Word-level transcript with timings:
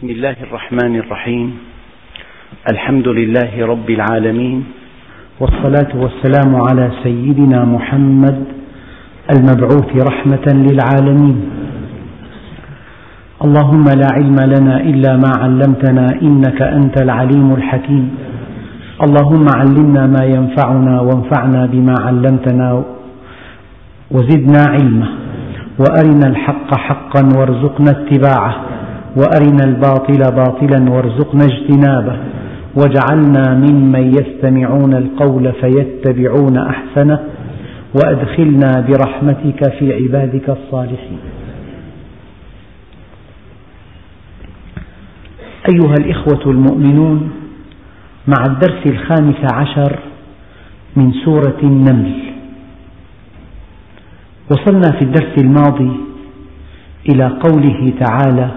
بسم 0.00 0.16
الله 0.16 0.36
الرحمن 0.48 0.96
الرحيم. 0.96 1.48
الحمد 2.72 3.08
لله 3.08 3.52
رب 3.66 3.88
العالمين. 3.90 4.64
والصلاة 5.40 5.92
والسلام 5.92 6.56
على 6.56 6.90
سيدنا 7.04 7.64
محمد 7.64 8.38
المبعوث 9.34 9.90
رحمة 10.08 10.46
للعالمين. 10.66 11.36
اللهم 13.44 13.84
لا 13.84 14.08
علم 14.16 14.38
لنا 14.54 14.76
إلا 14.80 15.16
ما 15.16 15.32
علمتنا 15.42 16.06
إنك 16.22 16.62
أنت 16.62 17.02
العليم 17.02 17.54
الحكيم. 17.54 18.04
اللهم 19.04 19.46
علمنا 19.60 20.02
ما 20.06 20.24
ينفعنا 20.24 21.00
وانفعنا 21.00 21.66
بما 21.66 21.94
علمتنا 22.00 22.84
وزدنا 24.10 24.62
علما. 24.74 25.08
وأرنا 25.78 26.26
الحق 26.32 26.70
حقا 26.78 27.22
وارزقنا 27.36 27.90
اتباعه. 27.90 28.69
وأرنا 29.16 29.64
الباطل 29.64 30.18
باطلا 30.18 30.90
وارزقنا 30.90 31.44
اجتنابه. 31.44 32.16
واجعلنا 32.76 33.54
ممن 33.54 34.14
يستمعون 34.14 34.94
القول 34.94 35.52
فيتبعون 35.52 36.56
أحسنه. 36.56 37.18
وأدخلنا 37.94 38.86
برحمتك 38.88 39.72
في 39.78 39.94
عبادك 39.94 40.50
الصالحين. 40.50 41.18
أيها 45.72 45.94
الإخوة 46.00 46.50
المؤمنون 46.52 47.30
مع 48.28 48.44
الدرس 48.46 48.86
الخامس 48.86 49.52
عشر 49.54 49.98
من 50.96 51.12
سورة 51.24 51.58
النمل 51.62 52.12
وصلنا 54.50 54.98
في 54.98 55.02
الدرس 55.02 55.38
الماضي 55.38 55.90
إلى 57.08 57.26
قوله 57.26 57.92
تعالى 58.00 58.50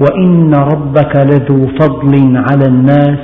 وإن 0.00 0.54
ربك 0.54 1.16
لذو 1.16 1.66
فضل 1.66 2.36
على 2.36 2.66
الناس 2.66 3.18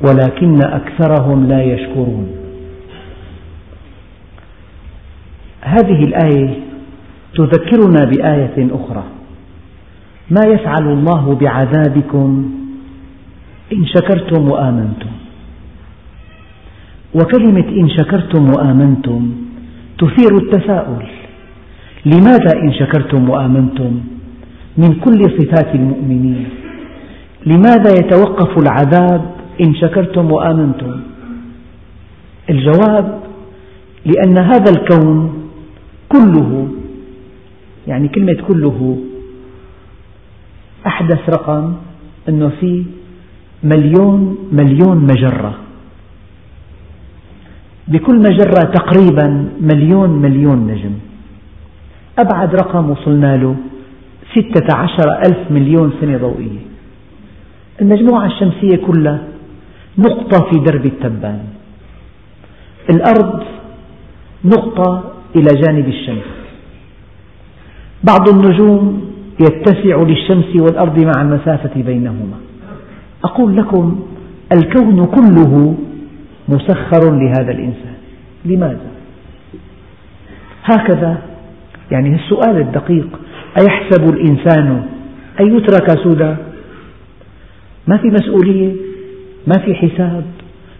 ولكن 0.00 0.58
أكثرهم 0.64 1.48
لا 1.48 1.62
يشكرون. 1.62 2.28
هذه 5.60 6.04
الآية 6.04 6.54
تذكرنا 7.34 8.04
بآية 8.04 8.68
أخرى. 8.72 9.04
ما 10.30 10.40
يفعل 10.46 10.92
الله 10.92 11.34
بعذابكم 11.34 12.50
إن 13.72 13.86
شكرتم 13.86 14.48
وآمنتم. 14.48 15.10
وكلمة 17.14 17.68
إن 17.68 17.88
شكرتم 17.88 18.48
وآمنتم 18.48 19.30
تثير 19.98 20.36
التساؤل. 20.36 21.06
لماذا 22.06 22.52
إن 22.62 22.72
شكرتم 22.72 23.30
وآمنتم؟ 23.30 24.00
من 24.76 24.94
كل 24.94 25.20
صفات 25.38 25.74
المؤمنين. 25.74 26.48
لماذا 27.46 27.90
يتوقف 28.00 28.58
العذاب 28.58 29.34
إن 29.60 29.74
شكرتم 29.74 30.32
وآمنتم؟ 30.32 31.00
الجواب 32.50 33.20
لأن 34.06 34.38
هذا 34.38 34.70
الكون 34.70 35.32
كله 36.08 36.68
يعني 37.86 38.08
كلمة 38.08 38.36
كله 38.48 38.98
أحدث 40.86 41.28
رقم 41.28 41.74
أنه 42.28 42.48
في 42.60 42.84
مليون 43.62 44.48
مليون 44.52 44.96
مجرة. 44.96 45.54
بكل 47.88 48.18
مجرة 48.18 48.62
تقريبا 48.74 49.48
مليون 49.60 50.10
مليون 50.10 50.66
نجم. 50.66 50.94
أبعد 52.18 52.54
رقم 52.54 52.90
وصلنا 52.90 53.36
له 53.36 53.56
ستة 54.34 54.76
عشر 54.76 55.18
ألف 55.26 55.50
مليون 55.50 55.92
سنة 56.00 56.18
ضوئية. 56.18 56.58
المجموعة 57.80 58.26
الشمسية 58.26 58.76
كلها 58.86 59.22
نقطة 59.98 60.50
في 60.50 60.58
درب 60.58 60.86
التبان. 60.86 61.44
الأرض 62.90 63.42
نقطة 64.44 65.12
إلى 65.36 65.60
جانب 65.62 65.88
الشمس. 65.88 66.30
بعض 68.04 68.28
النجوم 68.28 69.10
يتسع 69.40 70.02
للشمس 70.02 70.56
والأرض 70.56 70.98
مع 70.98 71.22
المسافة 71.22 71.82
بينهما. 71.82 72.38
أقول 73.24 73.56
لكم 73.56 74.06
الكون 74.52 75.06
كله 75.06 75.74
مسخر 76.48 77.18
لهذا 77.20 77.52
الإنسان. 77.52 77.94
لماذا؟ 78.44 78.90
هكذا 80.64 81.18
يعني 81.90 82.14
السؤال 82.14 82.60
الدقيق 82.60 83.18
أيحسب 83.60 84.08
الإنسان 84.14 84.82
أن 85.40 85.56
يترك 85.56 85.90
سدى 86.04 86.34
ما 87.86 87.96
في 87.96 88.08
مسؤولية 88.08 88.72
ما 89.46 89.54
في 89.64 89.74
حساب 89.74 90.24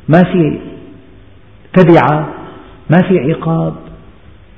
ما 0.08 0.22
في 0.22 0.58
تبعة 1.72 2.28
ما 2.90 2.98
في 3.08 3.18
عقاب 3.18 3.74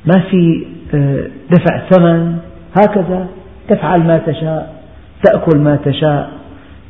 ما 0.06 0.21
في 0.31 0.66
آه، 0.94 1.25
دفع 1.50 1.88
ثمن. 1.91 2.37
هكذا 2.76 3.28
تفعل 3.69 4.00
ما 4.00 4.19
تشاء 4.19 4.82
تأكل 5.22 5.59
ما 5.59 5.76
تشاء 5.84 6.31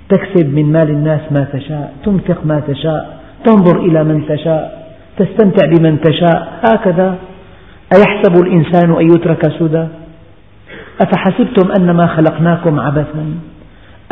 تكسب 0.08 0.54
من 0.54 0.72
مال 0.72 0.90
الناس 0.90 1.20
ما 1.30 1.46
تشاء 1.52 1.94
تنفق 2.04 2.46
ما 2.46 2.60
تشاء 2.68 3.20
تنظر 3.44 3.80
إلى 3.80 4.04
من 4.04 4.26
تشاء 4.28 4.92
تستمتع 5.18 5.66
بمن 5.66 6.00
تشاء. 6.00 6.60
هكذا 6.70 7.18
أيحسب 7.96 8.44
الإنسان 8.44 8.92
أن 8.92 9.06
يترك 9.06 9.52
سدى 9.58 9.86
أفحسبتم 11.00 11.72
أنما 11.80 12.06
خلقناكم 12.06 12.80
عبثا؟ 12.80 13.26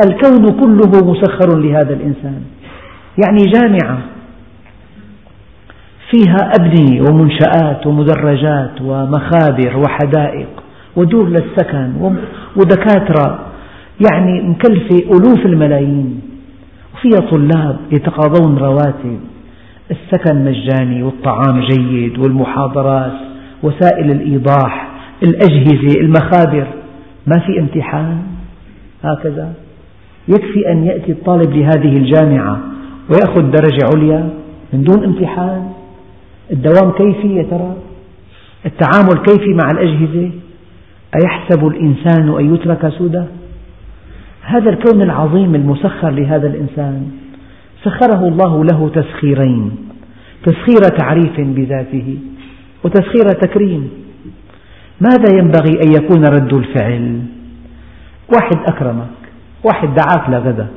الكون 0.04 0.60
كله 0.60 1.12
مسخر 1.12 1.58
لهذا 1.58 1.94
الإنسان. 1.94 2.40
يعني 3.24 3.42
جامعة 3.54 3.98
فيها 6.10 6.50
أبنية 6.60 7.02
ومنشآت 7.02 7.86
ومدرجات 7.86 8.80
ومخابر 8.82 9.76
وحدائق 9.76 10.48
ودور 10.96 11.28
للسكن 11.28 12.16
ودكاترة. 12.56 13.38
يعني 14.10 14.42
مكلفة 14.42 14.96
ألوف 14.96 15.46
الملايين. 15.46 16.20
وفيها 16.94 17.30
طلاب 17.30 17.76
يتقاضون 17.92 18.58
رواتب. 18.58 19.20
السكن 19.90 20.44
مجاني 20.44 21.02
والطعام 21.02 21.60
جيد 21.60 22.18
والمحاضرات 22.18 23.12
وسائل 23.62 24.10
الإيضاح. 24.10 24.93
الأجهزة 25.22 26.00
المخابر. 26.00 26.66
ما 27.26 27.38
في 27.46 27.58
امتحان. 27.58 28.22
هكذا. 29.04 29.52
يكفي 30.28 30.72
أن 30.72 30.84
يأتي 30.84 31.12
الطالب 31.12 31.52
لهذه 31.52 31.96
الجامعة 31.96 32.60
ويأخذ 33.10 33.50
درجة 33.50 33.78
عليا 33.94 34.28
من 34.72 34.82
دون 34.82 35.04
امتحان. 35.04 35.70
الدوام 36.52 36.90
كيفي 36.90 37.36
يا 37.36 37.42
ترى؟ 37.42 37.76
التعامل 38.66 39.18
كيفي 39.26 39.54
مع 39.54 39.70
الأجهزة؟ 39.70 40.30
أيحسب 41.22 41.66
الإنسان 41.66 42.28
أن 42.38 42.54
يترك 42.54 42.92
سدى 42.98 43.24
هذا 44.42 44.70
الكون 44.70 45.02
العظيم 45.02 45.54
المسخر 45.54 46.10
لهذا 46.10 46.46
الإنسان. 46.46 47.10
سخره 47.84 48.28
الله 48.28 48.64
له 48.64 48.90
تسخيرين. 48.94 49.70
تسخير 50.44 50.80
تعريف 50.98 51.40
بذاته 51.40 52.18
وتسخير 52.84 53.24
تكريم. 53.42 54.03
ماذا 55.00 55.38
ينبغي 55.38 55.80
أن 55.86 55.92
يكون 55.92 56.24
رد 56.24 56.52
الفعل؟ 56.52 57.22
واحد 58.34 58.56
أكرمك 58.66 59.14
واحد 59.64 59.88
دعاك 59.94 60.30
لغدا 60.30 60.68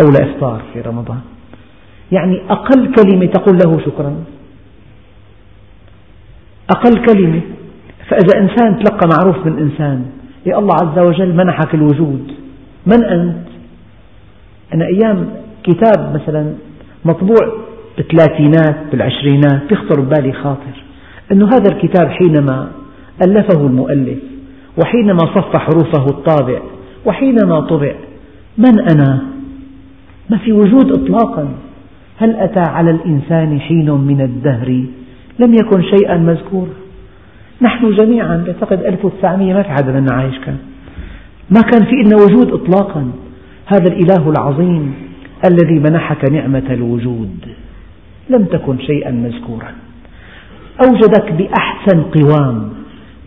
أو 0.00 0.06
لإفطار 0.08 0.62
في 0.72 0.80
رمضان. 0.80 1.20
يعني 2.12 2.40
أقل 2.50 2.94
كلمة 2.94 3.26
تقول 3.26 3.58
له 3.64 3.80
شكرا. 3.86 4.24
أقل 6.70 7.06
كلمة. 7.06 7.40
فإذا 8.08 8.40
إنسان 8.40 8.84
تلقى 8.84 9.08
معروف 9.16 9.46
من 9.46 9.58
إنسان 9.58 10.06
يا 10.46 10.58
الله 10.58 10.74
عز 10.74 10.98
وجل 10.98 11.34
منحك 11.34 11.74
الوجود. 11.74 12.32
من 12.86 13.04
أنت؟ 13.04 13.48
أنا 14.74 14.86
أيام 14.86 15.28
كتاب 15.64 16.14
مثلا 16.14 16.54
مطبوع 17.04 17.52
بالثلاثينات 17.96 18.76
بالعشرينات 18.90 19.72
يخطر 19.72 20.00
ببالي 20.00 20.32
خاطر. 20.32 20.84
أن 21.32 21.42
هذا 21.42 21.72
الكتاب 21.72 22.08
حينما 22.08 22.68
ألفه 23.26 23.66
المؤلف 23.66 24.18
وحينما 24.78 25.18
صف 25.18 25.56
حروفه 25.56 26.04
الطابع 26.04 26.60
وحينما 27.06 27.60
طبع 27.60 27.92
من 28.58 28.80
أنا؟ 28.80 29.22
ما 30.30 30.38
في 30.38 30.52
وجود 30.52 30.92
إطلاقا. 30.92 31.48
هل 32.18 32.36
أتى 32.36 32.60
على 32.60 32.90
الإنسان 32.90 33.60
حين 33.60 33.90
من 33.90 34.20
الدهر؟ 34.20 34.84
لم 35.38 35.54
يكن 35.54 35.82
شيئا 35.82 36.16
مذكورا. 36.16 36.74
نحن 37.62 37.90
جميعا 37.90 38.44
بعتقد 38.46 38.82
1900 38.82 39.54
ما 39.54 39.62
في 39.62 39.68
حدا 39.68 39.92
منا 39.92 40.14
عايش 40.14 40.38
كان. 40.38 40.56
ما 41.50 41.60
كان 41.60 41.84
في 41.84 41.94
لنا 41.94 42.16
وجود 42.16 42.52
إطلاقا. 42.52 43.10
هذا 43.66 43.88
الإله 43.88 44.30
العظيم 44.30 44.94
الذي 45.50 45.78
منحك 45.78 46.30
نعمة 46.30 46.66
الوجود. 46.70 47.38
لم 48.30 48.44
تكن 48.44 48.78
شيئا 48.78 49.10
مذكورا. 49.10 49.72
أوجدك 50.84 51.32
بأحسن 51.32 52.02
قوام. 52.02 52.68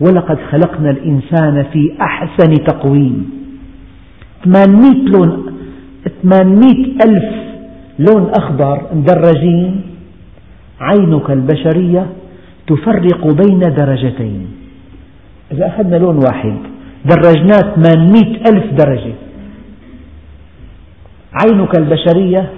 ولقد 0.01 0.38
خلقنا 0.51 0.89
الإنسان 0.89 1.63
في 1.74 1.94
أحسن 2.01 2.53
تقويم. 2.53 3.30
800 4.45 4.92
لون 4.92 5.53
800 6.24 6.95
ألف 7.06 7.25
لون 8.00 8.31
أخضر 8.39 8.81
مدرجين. 8.94 9.81
عينك 10.80 11.31
البشرية 11.31 12.07
تفرق 12.68 13.27
بين 13.27 13.59
درجتين. 13.59 14.48
إذا 15.51 15.68
أخذنا 15.68 15.95
لون 15.95 16.15
واحد 16.15 16.57
درجناه 17.06 17.75
800 17.75 18.42
ألف 18.50 18.74
درجة. 18.74 19.13
عينك 21.44 21.80
البشرية 21.80 22.50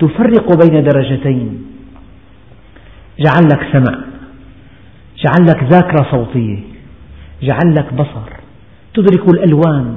تفرق 0.00 0.66
بين 0.66 0.84
درجتين. 0.84 1.62
جعل 3.18 3.44
لك 3.52 3.60
سمع. 3.72 3.98
جعل 5.24 5.46
لك 5.46 5.72
ذاكرة 5.72 6.06
صوتية. 6.10 6.75
جعل 7.42 7.74
لك 7.74 7.94
بصر 7.94 8.32
تدرك 8.94 9.28
الألوان 9.28 9.96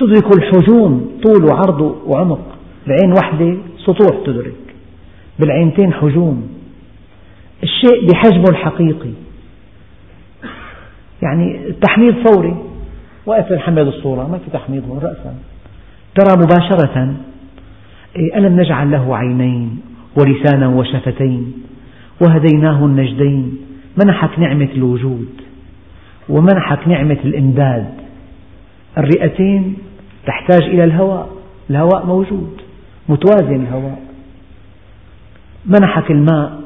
تدرك 0.00 0.36
الحجوم 0.36 1.10
طول 1.22 1.44
وعرض 1.44 1.80
وعمق 2.06 2.46
بعين 2.86 3.12
واحدة 3.12 3.56
سطوح 3.78 4.26
تدرك 4.26 4.54
بالعينتين 5.38 5.92
حجوم 5.92 6.48
الشيء 7.62 8.06
بحجمه 8.06 8.44
الحقيقي. 8.50 9.10
يعني 11.22 11.68
التحميض 11.68 12.14
فوري. 12.26 12.56
وقت 13.26 13.52
نحمل 13.52 13.88
الصورة 13.88 14.28
ما 14.28 14.38
في 14.38 14.50
تحميض 14.52 14.84
هون 14.88 14.98
رأسا. 14.98 15.34
ترى 16.14 16.36
مباشرة 16.36 17.14
إيه، 18.16 18.38
ألم 18.38 18.60
نجعل 18.60 18.90
له 18.90 19.16
عينين 19.16 19.80
ولسانا 20.16 20.68
وشفتين 20.68 21.52
وهديناه 22.20 22.84
النجدين 22.84 23.58
منحك 24.04 24.38
نعمة 24.38 24.68
الوجود. 24.74 25.41
ومنحك 26.28 26.88
نعمة 26.88 27.18
الإمداد. 27.24 27.86
الرئتين 28.98 29.76
تحتاج 30.26 30.62
إلى 30.62 30.84
الهواء. 30.84 31.28
الهواء 31.70 32.06
موجود 32.06 32.60
متوازن 33.08 33.54
الهواء. 33.54 34.02
منحك 35.66 36.10
الماء 36.10 36.60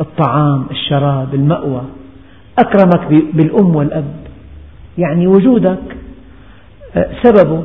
الطعام 0.00 0.66
الشراب 0.70 1.34
المأوى. 1.34 1.82
أكرمك 2.58 3.24
بالأم 3.34 3.76
والأب. 3.76 4.14
يعني 4.98 5.26
وجودك 5.26 5.96
آه، 6.96 7.10
سببه 7.22 7.64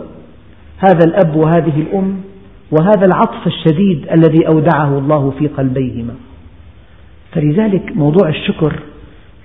هذا 0.78 1.06
الأب 1.06 1.36
وهذه 1.36 1.82
الأم 1.82 2.22
وهذا 2.72 3.06
العطف 3.06 3.48
الشديد 3.48 4.08
الذي 4.12 4.48
أودعه 4.48 4.98
الله 4.98 5.34
في 5.40 5.48
قلبيهما. 5.48 6.14
فلذلك 7.32 7.98
موضوع 7.98 8.30
الشكر 8.30 8.80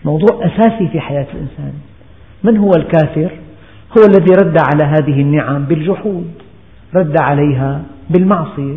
موضوع 0.05 0.47
أساسي 0.47 0.89
في 0.89 1.01
حياة 1.01 1.27
الإنسان. 1.35 1.73
من 2.45 2.57
هو 2.57 2.71
الكافر؟ 2.77 3.31
هو 3.99 4.03
الذي 4.09 4.35
رد 4.45 4.57
على 4.75 4.85
هذه 4.85 5.21
النعم 5.21 5.65
بالجحود 5.65 6.31
رد 6.95 7.21
عليها 7.21 7.83
بالمعصية. 8.11 8.77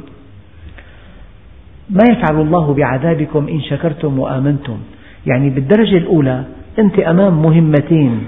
ما 1.89 2.03
يفعل 2.11 2.41
الله 2.41 2.73
بعذابكم 2.73 3.47
إن 3.47 3.61
شكرتم 3.61 4.19
وآمنتم؟ 4.19 4.77
يعني 5.25 5.49
بالدرجة 5.49 5.97
الأولى 5.97 6.43
أنت 6.79 6.99
أمام 6.99 7.41
مهمتين 7.41 8.25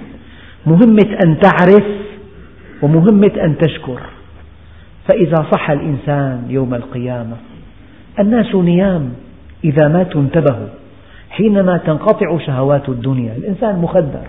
مهمة 0.65 1.17
أن 1.25 1.39
تعرف 1.39 1.85
ومهمة 2.81 3.31
أن 3.43 3.57
تشكر. 3.57 3.99
فإذا 5.07 5.45
صح 5.51 5.69
الإنسان 5.71 6.45
يوم 6.49 6.73
القيامة 6.73 7.35
الناس 8.19 8.55
نيام 8.55 9.13
إذا 9.63 9.87
ماتوا 9.87 10.21
انتبهوا. 10.21 10.84
حينما 11.37 11.77
تنقطع 11.77 12.37
شهوات 12.37 12.89
الدنيا. 12.89 13.35
الإنسان 13.35 13.79
مخدر. 13.79 14.27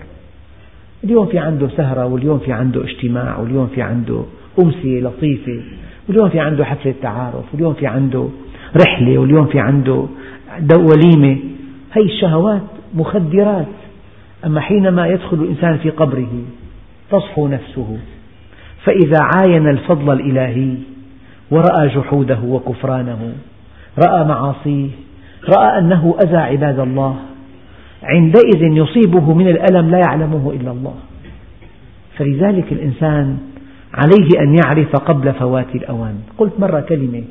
اليوم 1.03 1.25
في 1.25 1.39
عنده 1.39 1.67
سهرة 1.77 2.05
واليوم 2.05 2.39
في 2.39 2.51
عنده 2.51 2.83
اجتماع 2.83 3.39
واليوم 3.39 3.67
في 3.67 3.81
عنده 3.81 4.23
أمسية 4.59 5.01
لطيفة 5.01 5.61
واليوم 6.09 6.29
في 6.29 6.39
عنده 6.39 6.65
حفلة 6.65 6.93
تعارف 7.01 7.53
واليوم 7.53 7.73
في 7.73 7.87
عنده 7.87 8.27
رحلة 8.81 9.17
واليوم 9.17 9.45
في 9.45 9.59
عنده 9.59 10.05
وليمة 10.79 11.37
هي 11.93 12.01
الشهوات 12.01 12.61
مخدرات. 12.93 13.67
أما 14.45 14.61
حينما 14.61 15.07
يدخل 15.07 15.37
الإنسان 15.37 15.77
في 15.77 15.89
قبره 15.89 16.31
تصحو 17.11 17.47
نفسه. 17.47 17.97
فإذا 18.83 19.17
عاين 19.35 19.67
الفضل 19.67 20.13
الإلهي 20.13 20.73
ورأى 21.51 21.87
جحوده 21.87 22.39
وكفرانه 22.45 23.33
رأى 24.07 24.25
معاصيه 24.25 24.89
رأى 25.49 25.79
أنه 25.79 26.15
أذى 26.21 26.37
عباد 26.37 26.79
الله. 26.79 27.15
عندئذ 28.03 28.61
يصيبه 28.61 29.33
من 29.33 29.47
الألم 29.47 29.89
لا 29.89 29.97
يعلمه 29.97 30.51
إلا 30.51 30.71
الله. 30.71 30.95
فلذلك 32.17 32.71
الإنسان 32.71 33.37
عليه 33.93 34.29
أن 34.39 34.55
يعرف 34.65 34.95
قبل 34.95 35.33
فوات 35.33 35.75
الأوان. 35.75 36.15
قلت 36.37 36.53
مرة 36.59 36.79
كلمة 36.79 37.23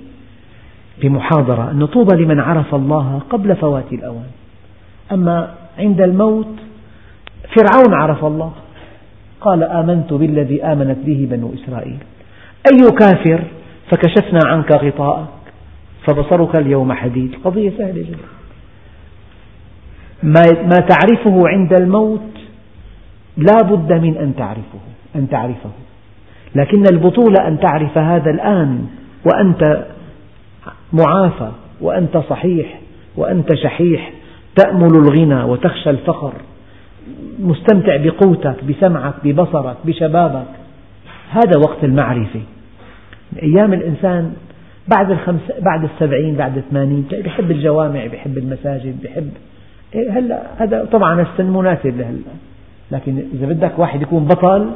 في 1.01 1.09
محاضرة 1.09 1.71
أن 1.71 1.87
طوبى 1.87 2.25
لمن 2.25 2.41
عرف 2.41 2.75
الله 2.75 3.21
قبل 3.31 3.57
فوات 3.57 3.93
الأوان. 3.93 4.31
أما 5.12 5.55
عند 5.79 6.01
الموت 6.01 6.55
فرعون 7.57 7.95
عرف 7.95 8.25
الله. 8.25 8.53
قال 9.41 9.62
آمنت 9.62 10.12
بالذي 10.12 10.65
آمنت 10.65 10.99
به 11.07 11.29
بنو 11.31 11.55
إسرائيل. 11.55 11.99
أي 12.73 12.91
كافر 12.91 13.43
فكشفنا 13.91 14.41
عنك 14.47 14.73
غطاءك؟ 14.73 15.27
فبصرك 16.06 16.56
اليوم 16.56 16.93
حديد. 16.93 17.35
قضية 17.44 17.73
سهلة 17.79 18.03
جدا. 18.03 18.19
ما 20.62 20.81
تعرفه 20.88 21.49
عند 21.49 21.73
الموت 21.73 22.20
لا 23.37 23.62
بد 23.62 23.93
من 23.93 24.17
أن 24.17 24.37
تعرفه 24.37 24.81
أن 25.17 25.29
تعرفه. 25.29 25.70
لكن 26.55 26.82
البطولة 26.93 27.49
أن 27.49 27.61
تعرف 27.61 27.99
هذا 27.99 28.31
الآن 28.31 28.87
وأنت 29.25 29.87
معافى 30.93 31.50
وأنت 31.81 32.17
صحيح 32.17 32.81
وأنت 33.17 33.55
شحيح 33.55 34.12
تأمل 34.56 34.91
الغنى 34.97 35.43
وتخشى 35.43 35.91
الفقر 35.91 36.32
مستمتع 37.38 37.97
بقوتك 37.97 38.64
بسمعك 38.64 39.14
ببصرك 39.25 39.76
بشبابك. 39.85 40.47
هذا 41.31 41.59
وقت 41.59 41.85
المعرفة. 41.85 42.41
أيام 43.43 43.73
الإنسان 43.73 44.32
بعد 44.88 45.11
الخمس 45.11 45.41
بعد 45.61 45.85
السبعين 45.85 46.35
بعد 46.35 46.56
الثمانين 46.56 47.05
بحب 47.25 47.50
الجوامع 47.50 48.06
بحب 48.06 48.38
المساجد 48.38 49.03
بحب 49.03 49.31
إيه، 49.94 50.11
هلا 50.11 50.43
هذا 50.59 50.85
طبعا 50.93 51.23
السن 51.23 51.47
مناسب 51.47 51.99
لهلا. 51.99 52.19
لكن 52.91 53.23
إذا 53.35 53.47
بدك 53.47 53.79
واحد 53.79 54.03
يكون 54.03 54.25
بطل 54.25 54.71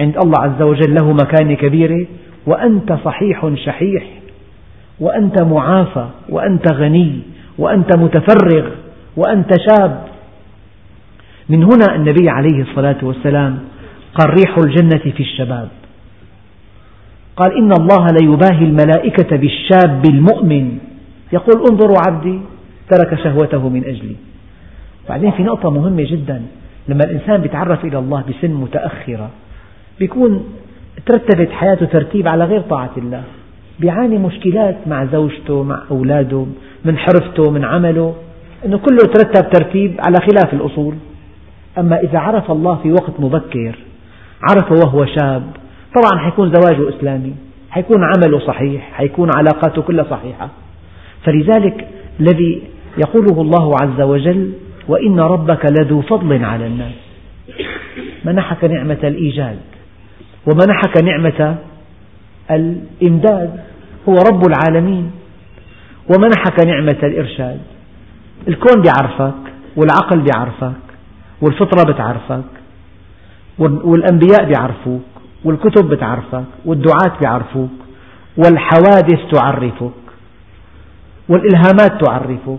عند 0.00 0.16
الله 0.24 0.38
عز 0.38 0.62
وجل 0.62 0.94
له 0.94 1.12
مكانة 1.12 1.54
كبيرة 1.54 2.06
وأنت 2.46 2.92
صحيح 3.04 3.54
شحيح 3.54 4.04
وأنت 5.00 5.42
معافى 5.42 6.06
وأنت 6.28 6.72
غني 6.72 7.20
وأنت 7.58 7.96
متفرغ 7.96 8.70
وأنت 9.16 9.50
شاب. 9.68 10.04
من 11.48 11.62
هنا 11.62 11.94
النبي 11.94 12.28
عليه 12.28 12.62
الصلاة 12.62 12.96
والسلام 13.02 13.58
قال 14.14 14.30
ريح 14.30 14.58
الجنة 14.58 15.12
في 15.16 15.20
الشباب. 15.20 15.68
قال 17.36 17.56
إن 17.56 17.72
الله 17.72 18.06
ليباهي 18.20 18.64
الملائكة 18.64 19.36
بالشاب 19.36 20.04
المؤمن. 20.10 20.78
يقول 21.32 21.66
انظروا 21.70 21.96
عبدي 22.08 22.40
ترك 22.90 23.14
شهوته 23.24 23.68
من 23.68 23.84
أجلي. 23.84 24.16
بعدين 25.08 25.30
في 25.30 25.42
نقطة 25.42 25.70
مهمة 25.70 26.02
جدا. 26.02 26.42
لما 26.88 27.00
الإنسان 27.04 27.44
يتعرف 27.44 27.84
إلى 27.84 27.98
الله 27.98 28.24
بسن 28.28 28.50
متأخرة 28.50 29.30
بيكون 29.98 30.44
ترتبت 31.06 31.50
حياته 31.50 31.86
ترتيب 31.86 32.28
على 32.28 32.44
غير 32.44 32.60
طاعة 32.60 32.90
الله. 32.96 33.22
بيعاني 33.80 34.18
مشكلات 34.18 34.76
مع 34.86 35.04
زوجته 35.04 35.62
مع 35.62 35.82
أولاده 35.90 36.46
من 36.84 36.98
حرفته 36.98 37.50
من 37.50 37.64
عمله. 37.64 38.14
أنه 38.64 38.78
كله 38.78 39.12
ترتب 39.14 39.50
ترتيب 39.50 39.96
على 40.06 40.16
خلاف 40.16 40.54
الأصول. 40.54 40.94
أما 41.78 42.00
إذا 42.00 42.18
عرف 42.18 42.50
الله 42.50 42.74
في 42.74 42.92
وقت 42.92 43.20
مبكر 43.20 43.78
عرفه 44.42 44.74
وهو 44.86 45.06
شاب 45.06 45.42
طبعا 45.94 46.18
حيكون 46.24 46.52
زواجه 46.52 46.96
إسلامي 46.96 47.34
حيكون 47.70 48.04
عمله 48.04 48.38
صحيح 48.46 48.92
حيكون 48.92 49.30
علاقاته 49.36 49.82
كلها 49.82 50.04
صحيحة. 50.10 50.48
فلذلك 51.24 51.88
الذي 52.20 52.62
يقوله 52.98 53.40
الله 53.42 53.74
عز 53.82 54.00
وجل 54.00 54.52
وإن 54.88 55.20
ربك 55.20 55.66
لذو 55.72 56.02
فضل 56.02 56.44
على 56.44 56.66
الناس. 56.66 56.92
منحك 58.24 58.64
نعمة 58.64 58.98
الإيجاد 59.04 59.58
ومنحك 60.46 61.02
نعمة 61.02 61.56
الإمداد 62.50 63.60
هو 64.08 64.14
رب 64.14 64.42
العالمين. 64.46 65.10
ومنحك 66.14 66.66
نعمة 66.66 66.98
الإرشاد 67.02 67.60
الكون 68.48 68.82
بيعرفك 68.82 69.34
والعقل 69.76 70.20
بيعرفك 70.20 70.82
والفطرة 71.42 71.92
بتعرفك 71.92 72.50
والأنبياء 73.58 74.44
بيعرفوك. 74.44 75.11
والكتب 75.44 75.88
بتعرفك 75.88 76.44
والدعاة 76.64 77.18
بيعرفوك 77.20 77.70
والحوادث 78.36 79.20
تعرفك 79.32 79.92
والإلهامات 81.28 82.04
تعرفك 82.04 82.58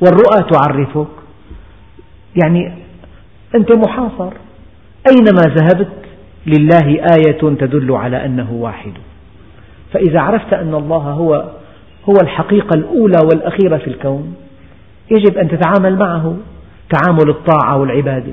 والرؤى 0.00 0.50
تعرفك. 0.50 1.06
يعني 2.42 2.72
أنت 3.54 3.72
محاصر. 3.72 4.32
أينما 5.10 5.42
ذهبت 5.54 5.92
لله 6.46 6.88
آية 7.16 7.38
تدل 7.40 7.92
على 7.92 8.24
أنه 8.24 8.52
واحد. 8.52 8.92
فإذا 9.92 10.20
عرفت 10.20 10.52
أن 10.52 10.74
الله 10.74 10.96
هو 10.96 11.50
هو 12.08 12.14
الحقيقة 12.22 12.74
الأولى 12.74 13.18
والأخيرة 13.24 13.76
في 13.76 13.86
الكون 13.86 14.34
يجب 15.10 15.38
أن 15.38 15.48
تتعامل 15.48 15.98
معه 15.98 16.36
تعامل 16.90 17.30
الطاعة 17.30 17.76
والعبادة. 17.76 18.32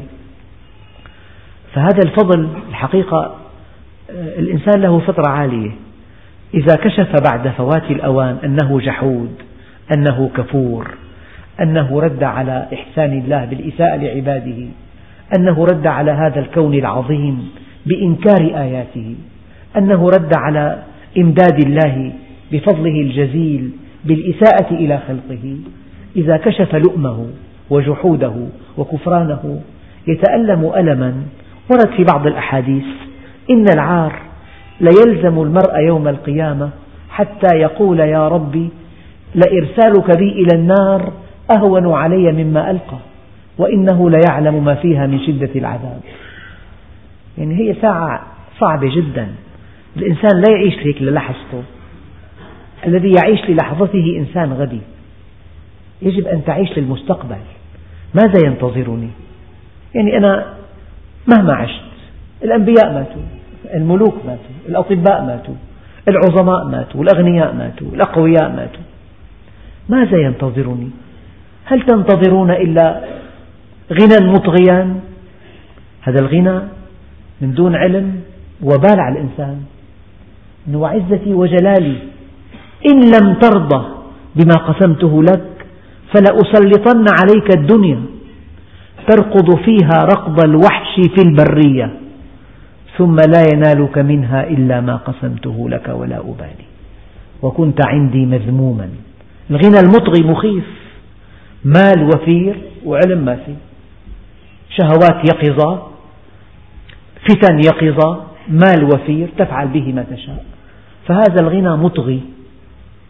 فهذا 1.74 2.00
الفضل 2.06 2.48
الحقيقة 2.70 3.36
الإنسان 4.13 4.82
له 4.82 5.00
فطرة 5.00 5.29
عالية. 5.29 5.72
إذا 6.53 6.75
كشف 6.75 7.15
بعد 7.32 7.48
فوات 7.48 7.91
الأوان 7.91 8.38
أنه 8.43 8.79
جحود 8.79 9.32
أنه 9.96 10.29
كفور 10.36 10.88
أنه 11.62 12.00
رد 12.00 12.24
على 12.24 12.67
إحسان 12.74 13.13
الله 13.13 13.46
بالإساءة 13.46 13.96
لعباده 13.96 14.67
أنه 15.38 15.65
رد 15.65 15.88
على 15.88 16.12
هذا 16.12 16.39
الكون 16.39 16.74
العظيم 16.74 17.50
بإنكار 17.86 18.41
آياته 18.41 19.15
أنه 19.77 20.10
رد 20.10 20.32
على 20.38 20.84
إمداد 21.17 21.65
الله 21.65 22.12
بفضله 22.51 23.01
الجزيل 23.01 23.72
بالإساءة 24.05 24.72
إلى 24.72 25.00
خلقه. 25.08 25.58
إذا 26.15 26.38
كشف 26.38 26.75
لؤمه 26.75 27.27
وجحوده 27.70 28.36
وكفرانه 28.77 29.62
يتألم 30.08 30.72
ألما 30.77 31.13
ورد 31.72 31.89
في 31.98 32.03
بعض 32.13 32.27
الأحاديث 32.27 32.86
إن 33.50 33.66
العار 33.74 34.22
ليلزم 34.82 35.42
المرء 35.42 35.80
يوم 35.88 36.08
القيامة 36.08 36.70
حتى 37.10 37.56
يقول 37.56 38.00
يا 38.00 38.28
ربي 38.28 38.70
لإرسالك 39.36 40.18
بي 40.18 40.32
إلى 40.32 40.60
النار 40.60 41.14
أهون 41.58 41.94
علي 41.94 42.44
مما 42.44 42.72
ألقى 42.72 42.98
وإنه 43.58 44.10
ليعلم 44.10 44.66
ما 44.66 44.76
فيها 44.76 45.08
من 45.08 45.20
شدة 45.20 45.50
العذاب. 45.56 46.00
يعني 47.38 47.56
هي 47.56 47.76
ساعة 47.82 48.24
صعبة 48.60 48.96
جدا. 48.96 49.28
الإنسان 49.98 50.42
لا 50.42 50.52
يعيش 50.52 50.74
هيك 50.80 51.02
للحظته 51.02 51.64
الذي 52.88 53.12
يعيش 53.24 53.50
للحظته 53.50 54.16
إنسان 54.18 54.54
غبي. 54.54 54.82
يجب 56.02 56.28
أن 56.28 56.46
تعيش 56.46 56.78
للمستقبل. 56.78 57.38
ماذا 58.14 58.46
ينتظرني؟ 58.46 59.10
يعني 59.96 60.18
أنا 60.18 60.54
مهما 61.28 61.54
عشت 61.54 61.93
الأنبياء 62.44 62.94
ماتوا 62.94 63.22
الملوك 63.74 64.16
ماتوا 64.26 64.56
الأطباء 64.70 65.26
ماتوا 65.26 65.56
العظماء 66.08 66.66
ماتوا 66.66 67.04
الأغنياء 67.04 67.54
ماتوا 67.54 67.88
الأقوياء 67.94 68.50
ماتوا. 68.50 68.84
ماذا 69.90 70.18
ينتظرني؟ 70.18 70.90
هل 71.66 71.82
تنتظرون 71.82 72.52
إلا 72.52 73.04
غنى 73.92 74.28
مطغيا 74.32 74.96
هذا 76.02 76.20
الغنى 76.20 76.60
من 77.42 77.54
دون 77.54 77.76
علم 77.76 78.20
وبال 78.64 79.00
على 79.00 79.20
الإنسان. 79.20 79.58
وعزتي 80.74 81.34
وجلالي 81.34 81.98
إن 82.92 83.00
لم 83.00 83.34
ترضى 83.34 83.86
بما 84.36 84.56
قسمته 84.68 85.24
لك 85.24 85.66
فلأسلطن 86.14 87.06
عليك 87.22 87.58
الدنيا 87.58 88.02
تركض 89.08 89.56
فيها 89.56 89.98
ركض 90.04 90.44
الوحش 90.44 90.96
في 91.16 91.22
البرية. 91.28 92.03
ثم 92.98 93.16
لا 93.16 93.44
ينالك 93.54 93.98
منها 93.98 94.48
إلا 94.48 94.82
ما 94.82 94.96
قسمته 94.96 95.70
لك 95.70 95.88
ولا 95.88 96.18
أبالي. 96.18 96.66
وكنت 97.42 97.80
عندي 97.88 98.26
مذموما. 98.26 98.90
الغنى 99.52 99.80
المطغي 99.80 100.24
مخيف. 100.24 100.64
مال 101.66 102.04
وفير 102.04 102.56
وعلم 102.86 103.26
ما 103.26 103.36
في 103.36 103.56
شهوات 104.70 105.26
يقظة. 105.30 105.88
فتن 107.30 107.60
يقظة. 107.66 108.24
مال 108.50 108.84
وفير. 108.84 109.30
تفعل 109.38 109.68
به 109.68 109.94
ما 109.94 110.06
تشاء. 110.12 110.46
فهذا 111.08 111.42
الغنى 111.42 111.78
مطغي. 111.78 112.22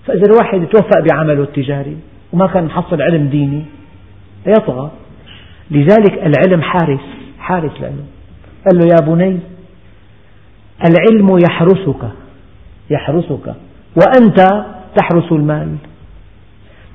فإذا 0.05 0.25
الواحد 0.25 0.65
توفق 0.65 0.99
بعمله 0.99 1.43
التجاري 1.43 1.97
وما 2.33 2.47
كان 2.47 2.65
محصل 2.65 3.01
علم 3.01 3.27
ديني 3.27 3.63
يطغى. 4.47 4.91
لذلك 5.71 6.13
العلم 6.13 6.61
حارس. 6.61 7.05
حارس 7.39 7.71
العلم 7.79 8.05
قال 8.65 8.79
له 8.79 8.85
يا 8.85 9.15
بني 9.15 9.39
العلم 10.89 11.37
يحرسك 11.43 12.03
يحرسك 12.89 13.55
وأنت 13.95 14.65
تحرس 14.95 15.31
المال. 15.31 15.75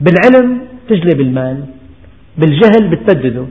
بالعلم 0.01 0.61
تجلب 0.89 1.21
المال 1.21 1.65
بالجهل 2.39 2.89
بتبدده 2.91 3.45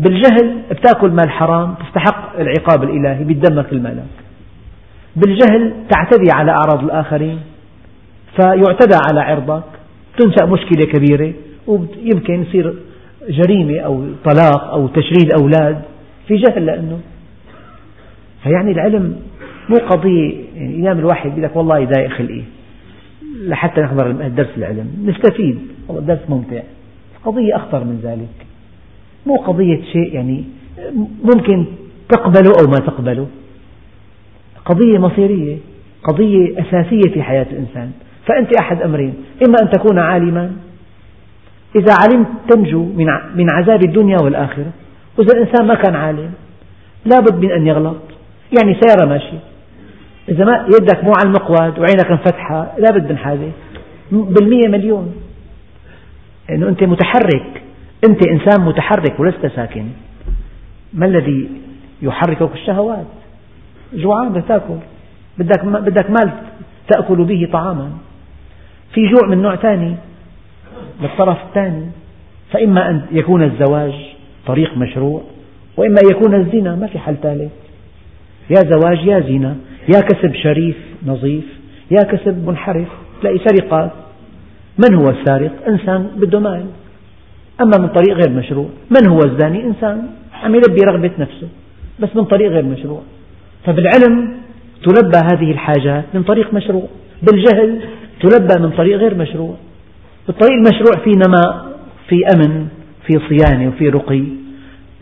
بالجهل 0.00 0.62
بتأكل 0.70 1.10
مال 1.10 1.30
حرام 1.30 1.74
تستحق 1.74 2.40
العقاب 2.40 2.82
الإلهي 2.82 3.24
بيدمك 3.24 3.72
الملك. 3.72 4.14
بالجهل 5.16 5.72
تعتدي 5.90 6.30
على 6.34 6.50
أعراض 6.50 6.84
الآخرين 6.84 7.38
فيعتدى 8.36 8.96
على 9.10 9.20
عرضك. 9.20 9.62
تنشأ 10.18 10.44
مشكلة 10.46 10.86
كبيرة 10.86 11.32
ويمكن 11.66 12.42
يصير 12.42 12.74
جريمة 13.28 13.80
أو 13.80 14.06
طلاق 14.24 14.64
أو 14.64 14.88
تشريد 14.88 15.32
أولاد 15.40 15.82
في 16.28 16.36
جهل 16.36 16.66
لأنه 16.66 17.00
فيعني 18.46 18.72
العلم 18.72 19.16
مو 19.68 19.76
قضية 19.76 20.34
يعني 20.56 20.74
أيام 20.74 20.98
الواحد 20.98 21.30
يقول 21.30 21.42
لك 21.42 21.56
والله 21.56 21.78
يضايق 21.78 22.10
خلقي 22.10 22.42
لحتى 23.40 23.80
نحضر 23.80 24.12
درس 24.12 24.48
العلم 24.56 24.90
نستفيد 25.06 25.58
والله 25.88 26.02
درس 26.02 26.30
ممتع. 26.30 26.62
قضية 27.24 27.56
أخطر 27.56 27.84
من 27.84 28.00
ذلك. 28.02 28.46
مو 29.26 29.36
قضية 29.36 29.82
شيء 29.92 30.14
يعني 30.14 30.44
ممكن 31.24 31.64
تقبله 32.08 32.52
أو 32.60 32.70
ما 32.70 32.78
تقبله. 32.86 33.26
قضية 34.64 34.98
مصيرية 34.98 35.56
قضية 36.04 36.60
أساسية 36.60 37.12
في 37.14 37.22
حياة 37.22 37.46
الإنسان. 37.52 37.90
فأنت 38.26 38.56
أحد 38.60 38.82
أمرين 38.82 39.14
إما 39.48 39.56
أن 39.62 39.70
تكون 39.70 39.98
عالما 39.98 40.52
إذا 41.76 41.94
علمت 42.02 42.28
تنجو 42.50 42.84
من 43.36 43.50
عذاب 43.50 43.84
الدنيا 43.84 44.16
والآخرة 44.22 44.70
وإذا 45.18 45.32
الإنسان 45.32 45.66
ما 45.66 45.74
كان 45.74 45.94
عالم 45.94 46.30
لابد 47.06 47.44
من 47.44 47.52
أن 47.52 47.66
يغلط. 47.66 48.15
يعني 48.52 48.80
سيارة 48.80 49.08
ماشية. 49.08 49.38
إذا 50.28 50.44
ما 50.44 50.66
يدك 50.80 51.04
مو 51.04 51.12
على 51.18 51.26
المقود 51.26 51.78
وعينك 51.78 52.10
انفتحة 52.10 52.72
لابد 52.78 53.10
من 53.10 53.18
حاجة 53.18 53.48
بالمية 54.12 54.68
مليون. 54.68 55.14
لأنه 56.48 56.68
أنت 56.68 56.84
متحرك. 56.84 57.62
أنت 58.08 58.28
إنسان 58.28 58.64
متحرك 58.64 59.20
ولست 59.20 59.46
ساكن. 59.56 59.86
ما 60.94 61.06
الذي 61.06 61.48
يحركك 62.02 62.54
الشهوات؟ 62.54 63.06
جوعان 63.94 64.28
بدك 64.28 64.44
تأكل. 64.48 64.78
بدك 65.38 65.64
بدك 65.64 66.10
مال 66.10 66.32
تأكل 66.88 67.24
به 67.24 67.48
طعاما. 67.52 67.90
في 68.92 69.00
جوع 69.08 69.28
من 69.28 69.42
نوع 69.42 69.56
ثاني 69.56 69.94
للطرف 71.00 71.38
الثاني. 71.48 71.86
فإما 72.52 72.90
أن 72.90 73.06
يكون 73.10 73.42
الزواج 73.42 73.94
طريق 74.46 74.76
مشروع 74.76 75.22
وإما 75.76 75.96
أن 76.04 76.10
يكون 76.10 76.34
الزنا 76.34 76.74
ما 76.74 76.86
في 76.86 76.98
حل 76.98 77.16
ثالث. 77.22 77.52
يا 78.50 78.62
زواج 78.70 79.06
يا 79.06 79.20
زنا 79.20 79.56
يا 79.94 80.00
كسب 80.00 80.34
شريف 80.34 80.76
نظيف 81.06 81.44
يا 81.90 82.02
كسب 82.12 82.48
منحرف 82.48 82.88
تلاقي 83.20 83.38
سرقات. 83.38 83.90
من 84.78 84.94
هو 84.94 85.10
السارق؟ 85.10 85.52
إنسان 85.68 86.10
بده 86.16 86.38
مال 86.40 86.66
أما 87.60 87.78
من 87.78 87.88
طريق 87.88 88.16
غير 88.16 88.30
مشروع. 88.30 88.68
من 88.90 89.10
هو 89.10 89.18
الزاني؟ 89.18 89.64
إنسان 89.64 90.06
عم 90.42 90.54
يلبي 90.54 90.80
رغبة 90.86 91.10
نفسه 91.18 91.48
بس 92.00 92.08
من 92.14 92.24
طريق 92.24 92.50
غير 92.50 92.64
مشروع. 92.64 93.02
فبالعلم 93.64 94.32
تلبى 94.84 95.18
هذه 95.32 95.50
الحاجات 95.50 96.04
من 96.14 96.22
طريق 96.22 96.54
مشروع. 96.54 96.88
بالجهل 97.22 97.80
تلبى 98.20 98.62
من 98.62 98.70
طريق 98.70 98.98
غير 98.98 99.14
مشروع. 99.14 99.56
بالطريق 100.26 100.52
المشروع 100.52 101.04
في 101.04 101.10
نماء 101.10 101.78
في 102.08 102.16
أمن 102.34 102.66
في 103.06 103.12
صيانة 103.28 103.68
وفي 103.68 103.88
رقي. 103.88 104.22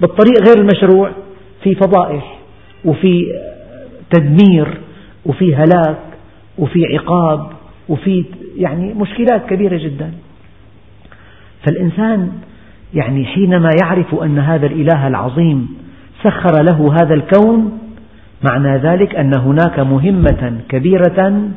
بالطريق 0.00 0.48
غير 0.48 0.58
المشروع 0.58 1.10
في 1.62 1.74
فضائح. 1.74 2.33
وفي 2.84 3.26
تدمير 4.10 4.80
وفي 5.26 5.54
هلاك 5.54 5.98
وفي 6.58 6.80
عقاب 6.92 7.46
وفي 7.88 8.24
يعني 8.56 8.94
مشكلات 8.94 9.46
كبيرة 9.46 9.76
جدا. 9.76 10.12
فالإنسان 11.66 12.32
يعني 12.94 13.26
حينما 13.26 13.68
يعرف 13.82 14.14
أن 14.14 14.38
هذا 14.38 14.66
الإله 14.66 15.06
العظيم 15.08 15.68
سخر 16.22 16.62
له 16.62 16.94
هذا 17.02 17.14
الكون 17.14 17.78
معنى 18.50 18.78
ذلك 18.78 19.14
أن 19.14 19.32
هناك 19.38 19.80
مهمة 19.80 20.60
كبيرة 20.68 21.50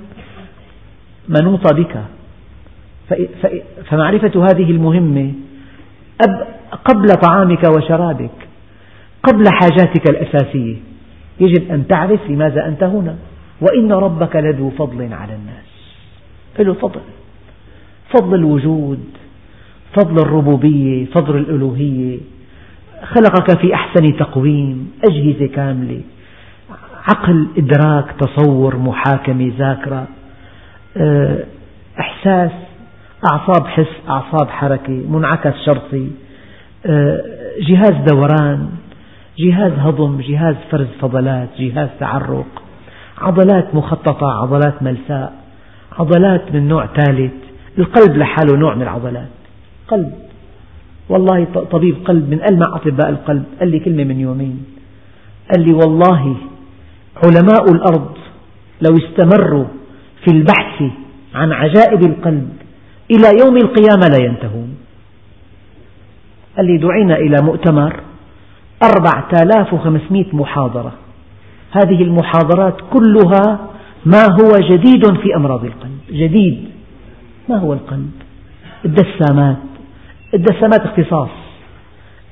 منوطة 1.29 1.75
بك. 1.75 2.03
فمعرفة 3.89 4.45
هذه 4.45 4.71
المهمة 4.71 5.33
قبل 6.85 7.07
طعامك 7.07 7.63
وشرابك 7.77 8.31
قبل 9.23 9.43
حاجاتك 9.51 10.09
الأساسية. 10.09 10.86
يجب 11.39 11.71
أن 11.71 11.87
تعرف 11.87 12.29
لماذا 12.29 12.67
أنت 12.67 12.83
هنا. 12.83 13.15
وإن 13.61 13.91
ربك 13.91 14.35
لذو 14.35 14.69
فضل 14.69 15.13
على 15.13 15.33
الناس. 15.33 15.67
له 16.59 16.73
فضل. 16.73 17.01
فضل 18.17 18.35
الوجود 18.35 18.99
فضل 19.99 20.15
الربوبية 20.25 21.05
فضل 21.05 21.37
الألوهية. 21.37 22.17
خلقك 23.03 23.59
في 23.59 23.73
أحسن 23.73 24.17
تقويم 24.17 24.91
أجهزة 25.09 25.47
كاملة. 25.47 26.01
عقل 27.07 27.47
إدراك 27.57 28.05
تصور 28.19 28.77
محاكمة 28.77 29.51
ذاكرة. 29.57 30.07
آه، 30.97 31.43
إحساس 31.99 32.51
أعصاب 33.31 33.67
حس 33.67 34.09
أعصاب 34.09 34.49
حركة 34.49 34.93
منعكس 35.09 35.53
شرطي. 35.65 36.07
آه، 36.85 37.21
جهاز 37.61 37.93
دوران. 38.11 38.69
جهاز 39.39 39.71
هضم 39.71 40.21
جهاز 40.21 40.55
فرز 40.71 40.87
فضلات 41.01 41.49
جهاز 41.59 41.89
تعرق 41.99 42.63
عضلات 43.17 43.75
مخططة 43.75 44.31
عضلات 44.31 44.83
ملساء 44.83 45.33
عضلات 45.99 46.51
من 46.53 46.67
نوع 46.67 46.85
ثالث. 46.85 47.33
القلب 47.77 48.17
لحاله 48.17 48.57
نوع 48.57 48.75
من 48.75 48.81
العضلات. 48.81 49.29
قلب. 49.87 50.13
والله 51.09 51.47
طبيب 51.71 51.95
قلب 52.05 52.29
من 52.29 52.41
ألمع 52.49 52.75
أطباء 52.75 53.09
القلب؟ 53.09 53.43
قال 53.59 53.71
لي 53.71 53.79
كلمة 53.79 54.03
من 54.03 54.19
يومين. 54.19 54.65
قال 55.51 55.65
لي 55.65 55.73
والله 55.73 56.35
علماء 57.25 57.71
الأرض 57.75 58.17
لو 58.81 58.97
استمروا 58.97 59.65
في 60.25 60.31
البحث 60.31 60.83
عن 61.35 61.51
عجائب 61.51 62.05
القلب 62.05 62.49
إلى 63.11 63.29
يوم 63.45 63.57
القيامة 63.57 64.07
لا 64.17 64.25
ينتهون. 64.25 64.77
قال 66.57 66.65
لي 66.65 66.77
دعينا 66.77 67.15
إلى 67.15 67.35
مؤتمر 67.43 67.99
أربعة 68.83 69.27
آلاف 69.43 69.73
وخمسمائة 69.73 70.35
محاضرة. 70.35 70.93
هذه 71.71 72.01
المحاضرات 72.01 72.77
كلها 72.93 73.59
ما 74.05 74.23
هو 74.23 74.59
جديد 74.69 75.05
في 75.05 75.35
أمراض 75.35 75.65
القلب. 75.65 75.99
جديد. 76.11 76.69
ما 77.49 77.57
هو 77.57 77.73
القلب؟ 77.73 78.11
الدسامات. 78.85 79.57
الدسامات 80.33 80.81
اختصاص. 80.81 81.29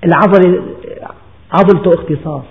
العضلة 0.06 0.64
عضلته 1.52 1.92
اختصاص. 2.02 2.44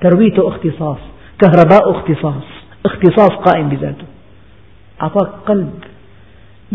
ترويته 0.00 0.48
اختصاص. 0.48 0.98
كهرباء 1.38 1.90
اختصاص. 1.90 2.44
اختصاص 2.86 3.30
قائم 3.30 3.68
بذاته. 3.68 4.04
أعطاك 5.02 5.28
قلب 5.46 5.70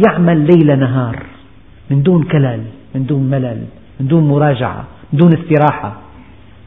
يعمل 0.07 0.37
ليل 0.37 0.79
نهار 0.79 1.25
من 1.89 2.03
دون 2.03 2.23
كلل 2.23 2.63
من 2.95 3.05
دون 3.05 3.23
ملل 3.23 3.63
من 3.99 4.07
دون 4.07 4.27
مراجعة 4.27 4.83
من 5.13 5.19
دون 5.19 5.33
استراحة. 5.33 6.08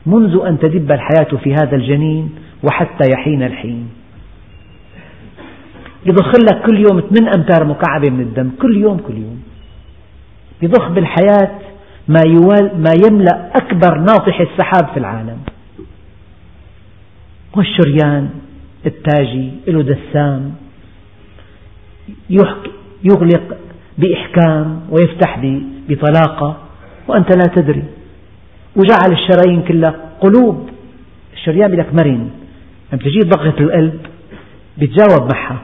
منذ 0.07 0.41
أن 0.47 0.59
تدب 0.59 0.93
الحياة 0.93 1.37
في 1.45 1.55
هذا 1.55 1.77
الجنين 1.77 2.31
وحتى 2.63 3.11
يحين 3.13 3.43
الحين. 3.43 3.89
يضخ 6.07 6.29
لك 6.29 6.63
كل 6.67 6.79
يوم 6.79 7.01
8 7.01 7.35
أمتار 7.35 7.65
مكعبة 7.65 8.11
من 8.11 8.21
الدم 8.21 8.51
كل 8.63 8.77
يوم 8.77 8.99
كل 8.99 9.17
يوم. 9.17 9.43
يضخ 10.63 10.89
بالحياة 10.89 11.59
ما, 12.09 12.21
ما 12.75 12.93
يملأ 13.07 13.51
أكبر 13.57 13.99
ناطح 13.99 14.41
السحاب 14.41 14.89
في 14.93 14.97
العالم. 14.97 15.39
والشريان 17.57 18.31
التاجي 18.87 19.51
له 19.67 19.83
دسام 19.83 20.55
يغلق 23.05 23.57
بإحكام 23.99 24.81
ويفتح 24.91 25.41
بطلاقة 25.89 26.57
وأنت 27.09 27.37
لا 27.37 27.63
تدري. 27.63 27.85
وجعل 28.77 29.13
الشرايين 29.13 29.63
كلها 29.63 29.95
قلوب. 30.21 30.69
الشريان 31.33 31.71
بدك 31.71 31.95
مرن. 31.95 32.29
لما 32.93 33.03
تجي 33.03 33.21
ضغط 33.21 33.61
القلب 33.61 34.01
بيتجاوب 34.79 35.33
معها. 35.35 35.57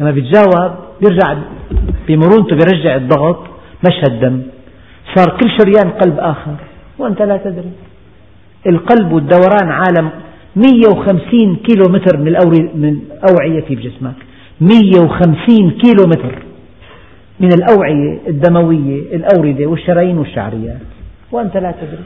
لما 0.00 0.10
بيتجاوب 0.10 0.74
بيرجع 1.00 1.36
بمرونته 2.08 2.56
بيرجع 2.56 2.96
الضغط 2.96 3.38
مشى 3.88 4.12
الدم 4.12 4.42
صار 5.14 5.36
كل 5.36 5.50
شريان 5.58 5.90
قلب 5.90 6.18
آخر. 6.18 6.56
وأنت 6.98 7.22
لا 7.22 7.36
تدري. 7.36 7.70
القلب 8.66 9.12
والدوران 9.12 9.68
عالم 9.70 10.10
150 10.56 11.56
كيلو 11.56 11.84
متر 11.88 12.16
من 12.16 12.32
من 12.74 12.88
الأوعية 12.88 13.60
في 13.60 13.74
جسمك. 13.74 14.14
150 14.60 15.70
كيلو 15.70 16.06
متر 16.06 16.42
من 17.40 17.48
الأوعية 17.48 18.18
الدموية 18.28 19.16
الأوردة 19.16 19.66
والشرايين 19.66 20.18
والشعريات. 20.18 20.80
وأنت 21.32 21.56
لا 21.56 21.70
تدري. 21.70 22.04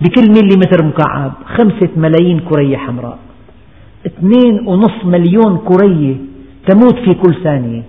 بكل 0.00 0.30
مليمتر 0.30 0.84
مكعب 0.84 1.32
خمسة 1.44 1.88
ملايين 1.96 2.40
كرية 2.40 2.76
حمراء. 2.76 3.18
اثنين 4.06 4.66
ونصف 4.66 5.04
مليون 5.04 5.58
كرية 5.58 6.16
تموت 6.66 6.98
في 6.98 7.14
كل 7.14 7.42
ثانية. 7.42 7.82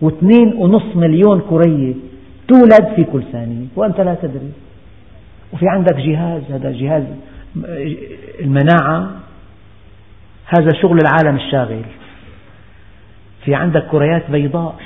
واثنين 0.00 0.54
ونصف 0.54 0.96
مليون 0.96 1.40
كرية 1.50 1.94
تولد 2.48 2.94
في 2.96 3.04
كل 3.04 3.22
ثانية. 3.32 3.66
وأنت 3.76 4.00
لا 4.00 4.14
تدري. 4.14 4.52
وفي 5.52 5.68
عندك 5.68 5.96
جهاز 5.96 6.42
هذا 6.50 6.72
جهاز 6.72 7.04
المناعة. 8.40 9.10
هذا 10.46 10.68
شغل 10.82 10.98
العالم 10.98 11.36
الشاغل. 11.36 11.82
في 13.44 13.54
عندك 13.54 13.86
كريات 13.86 14.30
بيضاء. 14.30 14.76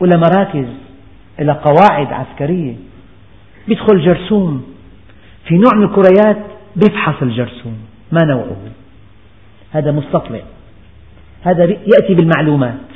ولا 0.00 0.16
مراكز 0.16 0.66
إلى 1.40 1.52
قواعد 1.52 2.12
عسكرية. 2.12 2.74
بيدخل 3.68 4.04
جرثوم. 4.04 4.75
في 5.46 5.54
نوع 5.54 5.74
من 5.74 5.84
الكريات 5.84 6.36
بيفحص 6.76 7.22
الجرثوم 7.22 7.76
ما 8.12 8.24
نوعه؟ 8.24 8.56
هذا 9.70 9.92
مستطلع. 9.92 10.40
هذا 11.42 11.64
يأتي 11.64 12.14
بالمعلومات. 12.14 12.86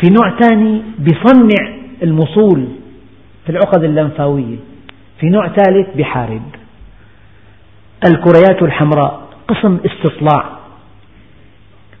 في 0.00 0.10
نوع 0.10 0.38
ثاني 0.38 0.82
بيصنع 0.98 1.74
المصول 2.02 2.68
في 3.44 3.52
العقد 3.52 3.84
اللمفاوية. 3.84 4.56
في 5.20 5.26
نوع 5.26 5.48
ثالث 5.48 5.96
بحارب 5.96 6.42
الكريات 8.06 8.62
الحمراء 8.62 9.28
قسم 9.48 9.78
استطلاع 9.86 10.58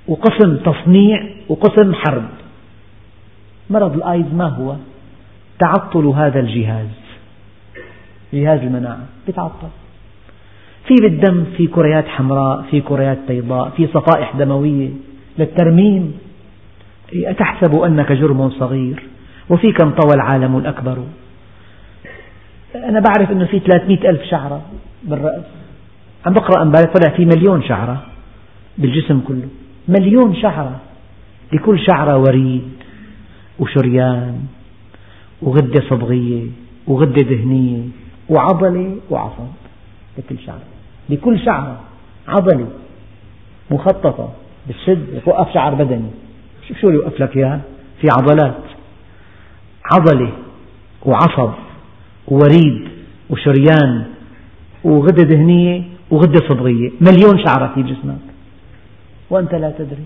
وقسم 0.08 0.56
تصنيع 0.56 1.24
وقسم 1.48 1.94
حرب. 1.94 2.28
مرض 3.70 3.96
الآيدز 3.96 4.34
ما 4.34 4.48
هو؟ 4.48 4.76
تعطل 5.58 6.06
هذا 6.06 6.40
الجهاز. 6.40 6.99
جهاز 8.32 8.60
المناعة. 8.60 9.06
يتعطل 9.28 9.68
في 10.86 10.94
بالدم 11.02 11.44
في 11.56 11.66
كريات 11.66 12.08
حمراء 12.08 12.62
في 12.70 12.80
كريات 12.80 13.18
بيضاء 13.28 13.70
في 13.70 13.86
صفائح 13.86 14.36
دموية 14.36 14.88
للترميم. 15.38 16.18
أتحسب 17.14 17.74
أنك 17.74 18.12
جرم 18.12 18.50
صغير 18.50 19.02
وفيك 19.50 19.82
انطوى 19.82 20.14
العالم 20.14 20.56
الأكبر. 20.56 20.98
أنا 22.74 23.00
بعرف 23.00 23.30
أنه 23.30 23.44
في 23.44 23.60
300 23.60 24.10
ألف 24.10 24.22
شعرة 24.22 24.62
بالرأس. 25.02 25.44
عم 26.26 26.32
بقرأ 26.32 26.62
امبارح 26.62 26.92
طلع 26.94 27.16
في 27.16 27.24
مليون 27.24 27.62
شعرة 27.62 28.02
بالجسم 28.78 29.20
كله. 29.20 29.48
مليون 29.88 30.34
شعرة. 30.34 30.80
لكل 31.52 31.78
شعرة 31.90 32.18
وريد 32.18 32.70
وشريان 33.58 34.40
وغدة 35.42 35.82
صبغية 35.90 36.46
وغدة 36.86 37.22
دهنية 37.22 37.82
وعضلة 38.30 38.96
وعصب 39.10 39.48
لكل 40.18 40.38
شعرة 40.46 40.62
لكل 41.08 41.44
شعرة 41.44 41.80
عضلة 42.28 42.68
مخططة 43.70 44.32
بالشد 44.66 45.22
وقف 45.26 45.54
شعر 45.54 45.74
بدني. 45.74 46.10
شوف 46.68 46.78
شو 46.78 46.90
يوقف 46.90 47.20
لك 47.20 47.36
إياه 47.36 47.60
في 48.00 48.08
عضلات. 48.18 48.62
عضلة 49.94 50.32
وعصب 51.02 51.52
ووريد 52.28 52.88
وشريان 53.30 54.04
وغدة 54.84 55.22
دهنية 55.22 55.82
وغدة 56.10 56.48
صبغية. 56.48 56.90
مليون 57.00 57.44
شعرة 57.46 57.72
في 57.74 57.82
جسمك. 57.82 58.18
وأنت 59.30 59.54
لا 59.54 59.70
تدري. 59.70 60.04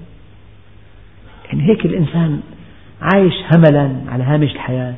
يعني 1.46 1.70
هيك 1.70 1.84
الإنسان 1.84 2.40
عايش 3.02 3.34
هملا 3.54 3.96
على 4.08 4.24
هامش 4.24 4.52
الحياة. 4.52 4.94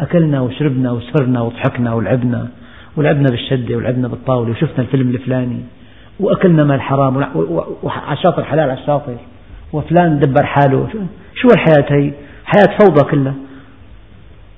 أكلنا 0.00 0.40
وشربنا 0.40 0.92
وسهرنا 0.92 1.40
وضحكنا 1.40 1.94
ولعبنا 1.94 2.48
ولعبنا 2.96 3.28
بالشدة 3.30 3.76
ولعبنا 3.76 4.08
بالطاولة 4.08 4.50
وشفنا 4.50 4.78
الفيلم 4.78 5.10
الفلاني 5.10 5.60
وأكلنا 6.20 6.64
مال 6.64 6.80
حرام 6.80 7.16
وعلى 7.82 8.12
الشاطر 8.12 8.44
حلال 8.44 8.70
على 8.70 8.80
الشاطر 8.80 9.16
وفلان 9.72 10.18
دبر 10.18 10.44
حاله. 10.44 10.88
شو 11.34 11.48
الحياة 11.48 11.92
هي؟ 11.92 12.12
حياة 12.44 12.76
فوضى 12.78 13.10
كلها. 13.10 13.34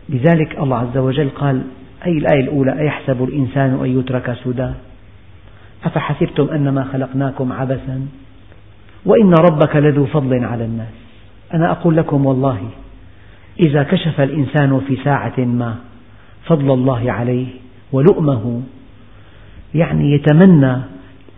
لذلك 0.09 0.59
الله 0.59 0.77
عز 0.77 0.97
وجل 0.97 1.29
قال 1.29 1.63
أي 2.07 2.19
الآية 2.19 2.41
الأولى 2.41 2.79
أيحسب 2.79 3.25
الإنسان 3.25 3.79
أن 3.85 3.99
يترك 3.99 4.37
سدى؟ 4.45 4.71
أفحسبتم 5.85 6.49
أنما 6.55 6.85
خلقناكم 6.93 7.53
عبثا؟ 7.53 8.07
وإن 9.07 9.35
ربك 9.35 9.77
لذو 9.77 10.07
فضل 10.07 10.45
على 10.45 10.65
الناس. 10.65 10.95
أنا 11.55 11.71
أقول 11.71 11.97
لكم 11.97 12.27
والله 12.27 12.59
إذا 13.61 13.83
كشف 13.83 14.21
الإنسان 14.21 14.81
في 14.89 14.97
ساعة 15.05 15.39
ما 15.39 15.77
فضل 16.47 16.71
الله 16.71 17.13
عليه 17.13 17.47
ولؤمه 17.93 18.63
يعني 19.75 20.13
يتمنى 20.13 20.77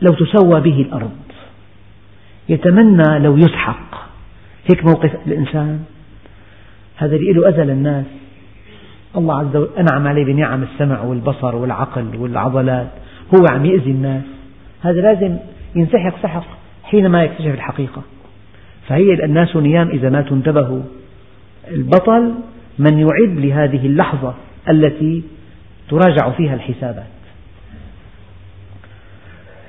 لو 0.02 0.14
تسوى 0.14 0.60
به 0.60 0.80
الأرض 0.80 1.10
يتمنى 2.50 3.18
لو 3.18 3.36
يسحق. 3.36 4.08
هيك 4.70 4.84
موقف 4.84 5.10
الإنسان. 5.26 5.84
هذا 6.96 7.16
له 7.16 7.48
أذى 7.48 7.62
الناس. 7.62 8.06
الله 9.16 9.38
عز 9.40 9.56
وجل 9.56 9.68
أنعم 9.78 10.06
عليه 10.06 10.24
بنعم 10.24 10.62
السمع 10.62 11.02
والبصر 11.02 11.56
والعقل 11.56 12.16
والعضلات. 12.16 12.88
هو 13.34 13.46
عم 13.54 13.66
يأذي 13.66 13.90
الناس. 13.90 14.22
هذا 14.82 15.00
لازم 15.00 15.36
ينسحق 15.74 16.22
سحق 16.22 16.44
حينما 16.82 17.24
يكتشف 17.24 17.54
الحقيقة. 17.54 18.02
فهي 18.88 19.24
الناس 19.24 19.56
نيام 19.56 19.88
إذا 19.88 20.10
ما 20.10 20.32
انتبهوا 20.32 20.82
البطل 21.68 22.34
من 22.78 22.98
يعد 22.98 23.38
لهذه 23.38 23.86
اللحظة 23.86 24.34
التي 24.70 25.22
تراجع 25.90 26.30
فيها 26.30 26.54
الحسابات. 26.54 27.06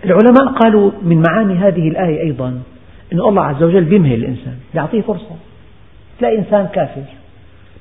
العلماء 0.06 0.54
قالوا 0.60 0.92
من 1.02 1.24
معاني 1.30 1.54
هذه 1.54 1.88
الآية 1.88 2.22
أيضا 2.22 2.48
أن 3.14 3.20
الله 3.20 3.44
عز 3.44 3.64
وجل 3.64 3.84
بيمهل 3.84 4.14
الإنسان 4.14 4.56
يعطيه 4.76 5.02
فرصة. 5.02 5.36
تلاقي 6.20 6.38
إنسان 6.38 6.68
كافر 6.74 7.04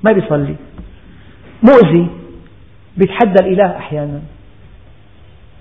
ما 0.02 0.12
بيصلي 0.12 0.54
مؤذي 1.62 2.06
بيتحدى 2.96 3.48
الإله 3.48 3.76
أحيانا. 3.76 4.20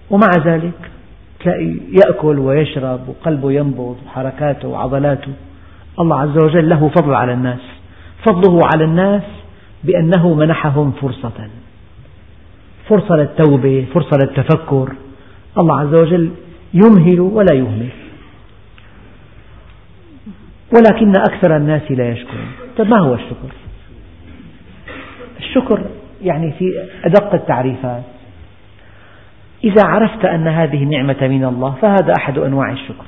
ومع 0.10 0.30
ذلك 0.46 0.92
تلاقي 1.40 1.76
يأكل 1.92 2.40
ويشرب 2.40 3.10
وقلبه 3.10 3.52
ينبض 3.52 3.98
وحركاته 4.06 4.68
وعضلاته. 4.68 5.34
الله 6.00 6.20
عز 6.20 6.44
وجل 6.44 6.70
له 6.70 6.90
فضل 6.90 7.14
على 7.14 7.34
الناس. 7.34 7.79
فضله 8.25 8.62
على 8.73 8.84
الناس 8.84 9.23
بأنه 9.84 10.34
منحهم 10.34 10.91
فرصة. 10.91 11.49
فرصة 12.89 13.15
للتوبة 13.15 13.86
فرصة 13.93 14.17
للتفكر. 14.17 14.93
الله 15.58 15.79
عز 15.79 15.93
وجل 15.93 16.32
يمهل 16.73 17.19
ولا 17.19 17.53
يهمل. 17.53 17.89
ولكن 20.73 21.13
أكثر 21.29 21.58
الناس 21.58 21.91
لا 21.91 22.10
يشكرون. 22.10 22.51
طيب 22.77 22.88
ما 22.88 22.99
هو 22.99 23.13
الشكر؟ 23.13 23.51
الشكر 25.39 25.86
يعني 26.21 26.51
في 26.51 26.89
أدق 27.03 27.34
التعريفات. 27.34 28.03
إذا 29.63 29.86
عرفت 29.86 30.25
أن 30.25 30.47
هذه 30.47 30.84
النعمة 30.84 31.27
من 31.27 31.45
الله 31.45 31.75
فهذا 31.82 32.13
أحد 32.19 32.38
أنواع 32.38 32.71
الشكر. 32.71 33.05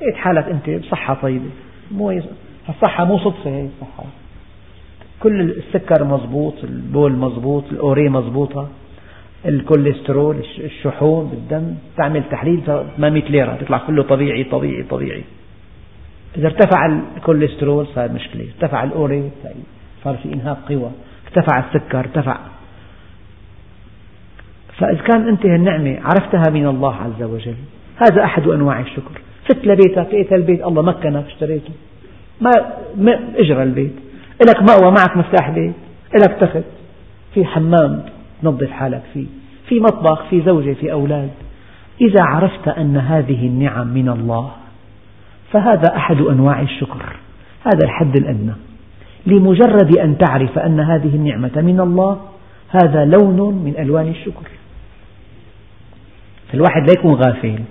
لقيت 0.00 0.16
حالك 0.16 0.44
أنت 0.44 0.84
بصحة 0.84 1.14
طيبة 1.14 1.50
الصحة 2.68 3.04
مو 3.04 3.18
صدفة 3.18 3.50
هي 3.50 3.66
الصحة. 3.66 4.04
كل 5.20 5.40
السكر 5.40 6.04
مضبوط 6.04 6.54
البول 6.64 7.12
مضبوط 7.12 7.64
الأوري 7.72 8.08
مضبوطة 8.08 8.68
الكوليسترول 9.46 10.36
الشحوم 10.58 11.28
بالدم 11.28 11.74
تعمل 11.96 12.22
تحليل 12.30 12.60
800 12.96 13.22
ليرة 13.22 13.54
تطلع 13.60 13.78
كله 13.78 14.02
طبيعي 14.02 14.44
طبيعي 14.44 14.82
طبيعي. 14.82 15.24
إذا 16.36 16.46
ارتفع 16.46 16.86
الكوليسترول 17.16 17.86
صار 17.94 18.12
مشكلة 18.12 18.46
ارتفع 18.54 18.84
الأوري 18.84 19.30
صار 20.04 20.16
في 20.16 20.32
إنهاك 20.34 20.56
قوى 20.68 20.90
ارتفع 21.26 21.58
السكر 21.58 21.98
ارتفع. 21.98 22.38
فإذا 24.78 25.02
كان 25.02 25.28
أنت 25.28 25.44
النعمة 25.44 26.00
عرفتها 26.00 26.52
من 26.52 26.66
الله 26.66 26.94
عز 26.94 27.22
وجل 27.22 27.56
هذا 27.96 28.24
أحد 28.24 28.48
أنواع 28.48 28.80
الشكر. 28.80 29.20
فت 29.44 29.66
لبيتك 29.66 29.98
لقيت 29.98 30.32
البيت 30.32 30.64
الله 30.64 30.82
مكنك 30.82 31.26
اشتريته. 31.26 31.72
ما, 32.40 32.50
اجرى 33.36 33.62
البيت. 33.62 33.92
لك 34.48 34.62
مأوى 34.62 34.90
معك 34.90 35.16
مفتاح 35.16 35.50
بيت. 35.50 35.74
لك 36.14 36.36
تخت. 36.40 36.64
في 37.34 37.44
حمام 37.44 38.02
تنظف 38.42 38.70
حالك 38.70 39.02
فيه. 39.14 39.26
في 39.68 39.80
مطبخ 39.80 40.22
في 40.30 40.42
زوجة 40.42 40.72
في 40.72 40.92
أولاد. 40.92 41.30
إذا 42.00 42.22
عرفت 42.22 42.68
أن 42.68 42.96
هذه 42.96 43.46
النعم 43.46 43.86
من 43.86 44.08
الله 44.08 44.50
فهذا 45.52 45.96
أحد 45.96 46.20
أنواع 46.20 46.60
الشكر. 46.60 47.16
هذا 47.64 47.84
الحد 47.84 48.16
الأدنى. 48.16 48.54
لمجرد 49.26 49.96
أن 49.98 50.18
تعرف 50.18 50.58
أن 50.58 50.80
هذه 50.80 51.14
النعمة 51.14 51.60
من 51.60 51.80
الله 51.80 52.20
هذا 52.68 53.04
لون 53.04 53.54
من 53.54 53.74
ألوان 53.78 54.08
الشكر. 54.08 54.48
الواحد 56.54 56.82
لا 56.86 56.92
يكون 56.98 57.14
غافل. 57.14 57.62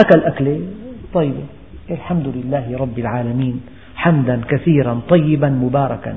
أكل 0.00 0.24
أكلة 0.24 0.60
طيبة. 1.14 1.44
الحمد 1.90 2.26
لله 2.36 2.78
رب 2.78 2.98
العالمين 2.98 3.60
حمدا 3.96 4.40
كثيرا 4.48 5.00
طيبا 5.08 5.48
مباركا. 5.48 6.16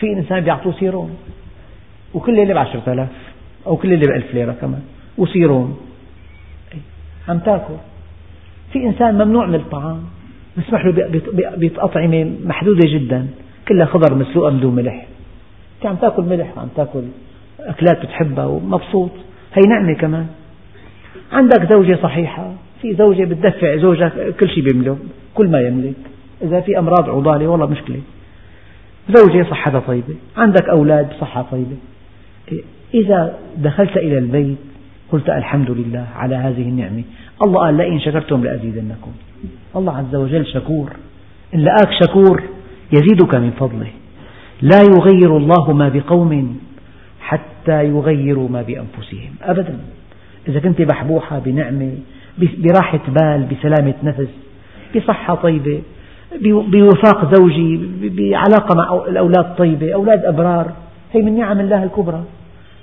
في 0.00 0.12
إنسان 0.12 0.40
بيعطوه 0.40 0.72
سيرون 0.72 1.16
وكل 2.14 2.34
ليلة 2.36 2.54
بعشرة 2.54 2.92
آلاف 2.92 3.08
أو 3.66 3.76
كل 3.76 3.88
ليلة 3.88 4.06
بألف 4.06 4.34
ليرة 4.34 4.52
كمان 4.52 4.82
وسيرون. 5.18 5.78
عم 7.28 7.38
تاكل. 7.38 7.74
في 8.72 8.86
إنسان 8.86 9.14
ممنوع 9.14 9.46
من 9.46 9.54
الطعام 9.54 10.00
مسمح 10.56 10.84
له 10.84 10.92
بأطعمة 11.56 12.32
محدودة 12.44 12.88
جدا 12.88 13.26
كلها 13.68 13.86
خضر 13.86 14.14
مسلوقة 14.14 14.50
بدون 14.50 14.74
ملح. 14.74 15.06
أنت 15.76 15.86
عم 15.86 15.96
تاكل 15.96 16.22
ملح 16.22 16.56
وعم 16.56 16.68
تاكل 16.76 17.02
أكلات 17.60 18.02
بتحبها 18.02 18.46
ومبسوط. 18.46 19.10
هي 19.54 19.62
نعمة 19.68 19.94
كمان. 19.94 20.26
عندك 21.32 21.72
زوجة 21.72 21.98
صحيحة. 22.02 22.52
في 22.82 22.94
زوجة 22.94 23.24
بتدفع 23.24 23.76
زوجها 23.76 24.12
كل 24.40 24.48
شيء 24.48 24.64
بيملك 24.64 24.96
كل 25.34 25.48
ما 25.48 25.60
يملك 25.60 25.94
إذا 26.42 26.60
في 26.60 26.78
أمراض 26.78 27.10
عضالة 27.10 27.48
والله 27.48 27.66
مشكلة. 27.66 28.00
زوجة 29.16 29.46
صحتها 29.50 29.80
طيبة 29.80 30.14
عندك 30.36 30.68
أولاد 30.68 31.08
بصحة 31.08 31.42
طيبة. 31.42 31.76
إذا 32.94 33.38
دخلت 33.56 33.96
إلى 33.96 34.18
البيت 34.18 34.56
قلت 35.12 35.28
الحمد 35.30 35.70
لله 35.70 36.06
على 36.14 36.34
هذه 36.34 36.62
النعمة. 36.62 37.02
الله 37.44 37.60
قال 37.60 37.76
لئن 37.76 38.00
شكرتم 38.00 38.44
لأزيدنكم. 38.44 39.12
الله 39.76 39.96
عز 39.96 40.14
وجل 40.14 40.46
شكور. 40.46 40.92
إن 41.54 41.60
لآك 41.60 41.88
شكور 42.02 42.42
يزيدك 42.92 43.34
من 43.34 43.50
فضله. 43.50 43.90
لا 44.62 44.78
يغير 44.96 45.36
الله 45.36 45.72
ما 45.72 45.88
بقوم 45.88 46.58
حتى 47.20 47.84
يغيروا 47.84 48.48
ما 48.48 48.62
بأنفسهم. 48.62 49.34
أبدا. 49.42 49.78
إذا 50.48 50.60
كنت 50.60 50.82
بحبوحة 50.82 51.38
بنعمة 51.38 51.92
براحة 52.38 53.00
بال 53.08 53.46
بسلامة 53.50 53.94
نفس 54.02 54.28
بصحة 54.96 55.34
طيبة 55.34 55.82
بوفاق 56.42 57.34
زوجي 57.34 57.80
بعلاقة 58.02 58.74
مع 58.76 59.04
الأولاد 59.08 59.56
طيبة 59.56 59.94
أولاد 59.94 60.24
أبرار. 60.24 60.72
هي 61.12 61.22
من 61.22 61.38
نعم 61.38 61.60
الله 61.60 61.84
الكبرى. 61.84 62.24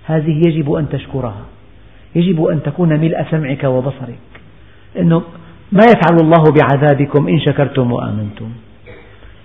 هذه 0.05 0.41
يجب 0.47 0.73
أن 0.73 0.89
تشكرها. 0.89 1.45
يجب 2.15 2.45
أن 2.45 2.63
تكون 2.63 2.89
ملء 2.89 3.25
سمعك 3.31 3.63
وبصرك. 3.63 4.19
أنه 4.99 5.21
ما 5.71 5.83
يفعل 5.85 6.17
الله 6.21 6.43
بعذابكم 6.43 7.27
إن 7.27 7.39
شكرتم 7.39 7.91
وآمنتم. 7.91 8.49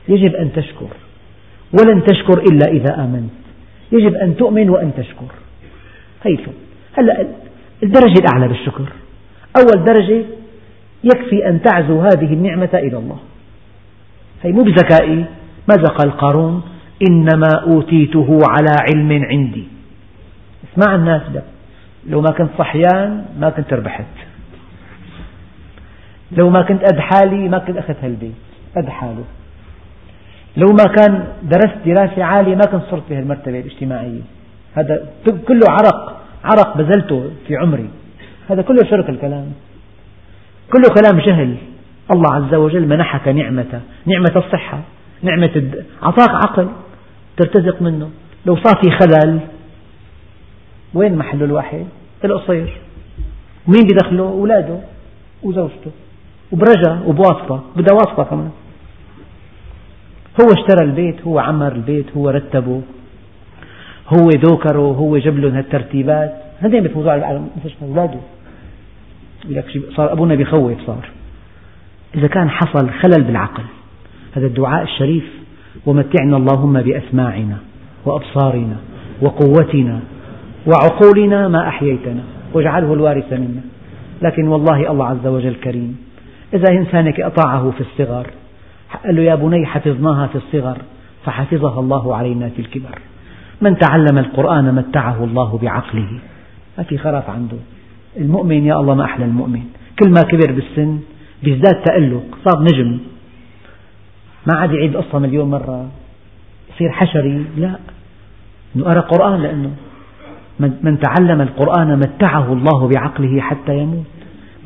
يجب 0.08 0.34
أن 0.34 0.52
تشكر. 0.52 0.88
ولن 1.72 2.04
تشكر 2.04 2.42
إلا 2.52 2.72
إذا 2.72 3.04
آمنت. 3.04 3.30
يجب 3.92 4.14
أن 4.14 4.36
تؤمن 4.36 4.70
وأن 4.70 4.92
تشكر. 4.96 5.32
هيثم 6.22 6.50
هلأ 6.98 7.26
الدرجة 7.82 8.20
الأعلى 8.20 8.48
بالشكر. 8.48 8.88
أول 9.56 9.84
درجة 9.84 10.24
يكفي 11.04 11.48
أن 11.48 11.62
تعزو 11.62 12.00
هذه 12.00 12.32
النعمة 12.32 12.70
إلى 12.74 12.98
الله. 12.98 13.18
هي 14.42 14.52
مو 14.52 14.62
بذكائي. 14.62 15.24
ماذا 15.68 15.88
قال 15.88 16.10
قارون؟ 16.10 16.62
إنما 17.08 17.48
أوتيته 17.62 18.40
على 18.48 18.76
علم 18.90 19.24
عندي. 19.24 19.64
اسمع 20.64 20.94
الناس 20.94 21.22
ده. 21.34 21.42
لو 22.06 22.20
ما 22.20 22.30
كنت 22.30 22.50
صحيان 22.58 23.24
ما 23.38 23.50
كنت 23.50 23.72
ربحت. 23.72 24.04
لو 26.32 26.50
ما 26.50 26.62
كنت 26.62 26.82
قد 26.82 26.98
حالي 26.98 27.48
ما 27.48 27.58
كنت 27.58 27.76
أخذت 27.76 27.96
هالبيت. 28.02 28.32
قد 28.76 28.88
حاله 28.88 29.24
لو 30.56 30.66
ما 30.66 30.84
كان 30.84 31.24
درست 31.42 31.76
دراسة 31.86 32.24
عالية 32.24 32.54
ما 32.54 32.66
كنت 32.72 32.82
صرت 32.90 33.02
في 33.08 33.16
هالمرتبة 33.16 33.58
الاجتماعية. 33.58 34.20
هذا 34.74 35.08
كله 35.48 35.66
عرق. 35.68 36.20
عرق 36.44 36.76
بذلته 36.76 37.30
في 37.46 37.56
عمري. 37.56 37.88
هذا 38.50 38.62
كله 38.62 38.90
شرك 38.90 39.10
الكلام. 39.10 39.52
كله 40.72 40.88
كلام 41.02 41.20
جهل. 41.26 41.56
الله 42.10 42.34
عز 42.34 42.54
وجل 42.54 42.88
منحك 42.88 43.28
نعمة 43.28 43.80
نعمة 44.06 44.32
الصحة 44.36 44.80
نعمة 45.22 45.50
الد... 45.56 45.84
أعطاك 46.02 46.30
عقل 46.30 46.68
ترتزق 47.36 47.82
منه. 47.82 48.10
لو 48.46 48.56
صار 48.56 48.80
في 48.82 48.90
خلل 48.90 49.40
وين 50.94 51.16
محل 51.16 51.42
الواحد 51.42 51.86
القصير. 52.24 52.72
مين 53.68 53.82
بدخله؟ 53.92 54.22
أولاده 54.22 54.78
وزوجته. 55.42 55.90
وبرجع 56.52 56.98
وبواسطة 57.06 57.64
بدها 57.76 57.94
واسطة 57.94 58.24
كمان. 58.24 58.50
هو 60.40 60.46
اشترى 60.46 60.86
البيت 60.86 61.22
هو 61.22 61.38
عمر 61.38 61.72
البيت 61.72 62.16
هو 62.16 62.30
رتبه. 62.30 62.82
هو 64.08 64.28
دوكره 64.30 64.78
هو 64.78 65.18
جاب 65.18 65.38
لهم 65.38 65.54
هالترتيبات. 65.54 66.34
هذين 66.60 66.82
بيفوزوا 66.82 67.12
على 67.12 67.36
المستشفى 67.36 67.84
أولاده. 67.84 68.20
لك 69.48 69.82
صار 69.96 70.12
أبونا 70.12 70.34
بيخوف 70.34 70.86
صار. 70.86 71.08
إذا 72.14 72.26
كان 72.26 72.50
حصل 72.50 72.90
خلل 72.90 73.22
بالعقل 73.24 73.62
هذا 74.36 74.46
الدعاء 74.46 74.82
الشريف. 74.82 75.24
ومتعنا 75.86 76.36
اللهم 76.36 76.82
بأسماعنا 76.82 77.58
وأبصارنا 78.04 78.76
وقوتنا 79.22 80.00
وعقولنا 80.66 81.48
ما 81.48 81.68
أحييتنا 81.68 82.22
واجعله 82.52 82.92
الوارث 82.92 83.32
منا. 83.32 83.60
لكن 84.22 84.48
والله 84.48 84.90
الله 84.90 85.06
عز 85.06 85.26
وجل 85.26 85.54
كريم 85.54 85.96
إذا 86.54 86.72
إنسانك 86.72 87.20
أطاعه 87.20 87.70
في 87.70 87.80
الصغر 87.80 88.26
قال 89.04 89.16
له 89.16 89.22
يا 89.22 89.34
بني 89.34 89.66
حفظناها 89.66 90.26
في 90.26 90.36
الصغر 90.36 90.78
فحفظها 91.24 91.80
الله 91.80 92.16
علينا 92.16 92.48
في 92.48 92.58
الكبر. 92.62 92.98
من 93.60 93.78
تعلم 93.78 94.18
القرآن 94.18 94.74
متعه 94.74 95.24
الله 95.24 95.58
بعقله. 95.62 96.18
ما 96.78 96.84
في 96.84 96.98
خرف 96.98 97.30
عنده. 97.30 97.56
المؤمن 98.16 98.66
يا 98.66 98.80
الله 98.80 98.94
ما 98.94 99.04
أحلى 99.04 99.24
المؤمن. 99.24 99.62
كل 99.98 100.10
ما 100.10 100.22
كبر 100.22 100.52
بالسن 100.52 100.98
بيزداد 101.42 101.82
تألق 101.82 102.24
صار 102.44 102.62
نجم. 102.62 102.98
ما 104.46 104.58
عاد 104.58 104.72
يعيد 104.72 104.96
القصة 104.96 105.18
مليون 105.18 105.50
مرة. 105.50 105.88
يصير 106.74 106.90
حشري. 106.90 107.44
لا. 107.56 107.76
أنه 108.76 108.90
أرى 108.90 109.00
قرآن 109.00 109.42
لأنه 109.42 109.70
من 110.58 110.98
تعلم 111.02 111.40
القرآن 111.40 111.98
متعه 111.98 112.52
الله 112.52 112.88
بعقله 112.88 113.40
حتى 113.40 113.78
يموت. 113.78 114.06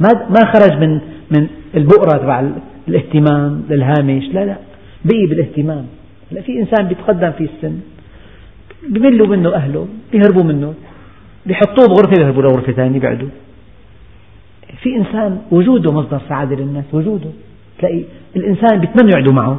ما 0.00 0.52
خرج 0.52 0.72
من 0.78 1.00
من 1.30 1.48
البؤرة 1.74 2.18
تبع 2.18 2.50
الاهتمام 2.88 3.62
للهامش. 3.70 4.24
لا 4.34 4.44
لا. 4.44 4.56
بقي 5.04 5.26
بالاهتمام. 5.26 5.86
لا 6.30 6.40
في 6.40 6.58
إنسان 6.60 6.88
بيتقدم 6.88 7.30
في 7.30 7.44
السن. 7.44 7.80
بملوا 8.88 9.26
منه 9.26 9.54
أهله 9.54 9.88
بيهربوا 10.12 10.42
منه. 10.42 10.74
بيحطوه 11.46 11.86
بغرفة 11.88 12.12
بيهربوا 12.18 12.42
لغرفة 12.42 12.72
ثانية 12.72 13.00
بيقعدوا. 13.00 13.28
في 14.82 14.96
إنسان 14.96 15.38
وجوده 15.50 15.92
مصدر 15.92 16.20
سعادة 16.28 16.56
للناس 16.56 16.84
وجوده. 16.92 17.30
تلاقي 17.78 18.02
الإنسان 18.36 18.80
بيتمنوا 18.80 19.10
يقعدوا 19.10 19.32
معه. 19.32 19.58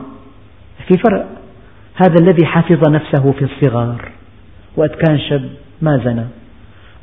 في 0.88 0.98
فرق. 0.98 1.28
هذا 1.96 2.16
الذي 2.22 2.46
حفظ 2.46 2.90
نفسه 2.90 3.32
في 3.32 3.46
الصغار. 3.46 4.12
وقت 4.78 4.96
كان 4.96 5.20
شاب 5.20 5.50
ما 5.82 5.98
زنى 5.98 6.26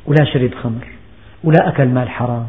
ولا 0.05 0.25
شرب 0.33 0.53
خمر 0.63 0.87
ولا 1.43 1.67
أكل 1.67 1.87
مال 1.87 2.09
حرام 2.09 2.45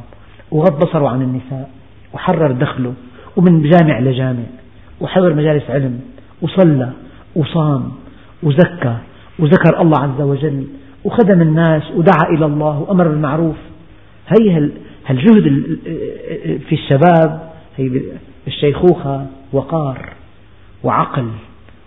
وغض 0.51 0.85
بصره 0.85 1.09
عن 1.09 1.23
النساء 1.23 1.71
وحرر 2.15 2.53
دخله 2.53 2.95
ومن 3.37 3.63
جامع 3.63 3.99
لجامع 4.01 4.43
وحضر 5.01 5.35
مجالس 5.35 5.71
علم 5.71 6.01
وصلى 6.43 6.91
وصام 7.37 7.93
وزكى 8.43 8.97
وذكر 9.39 9.83
الله 9.83 9.99
عز 9.99 10.21
وجل 10.21 10.67
وخدم 11.05 11.41
الناس 11.41 11.83
ودعا 11.91 12.35
إلى 12.35 12.47
الله 12.47 12.79
وأمر 12.79 13.09
بالمعروف. 13.09 13.57
هي 14.41 14.71
هالجهد 15.07 15.43
في 16.69 16.73
الشباب 16.73 17.51
هي 17.77 18.01
الشيخوخة 18.47 19.27
وقار 19.53 20.09
وعقل 20.85 21.29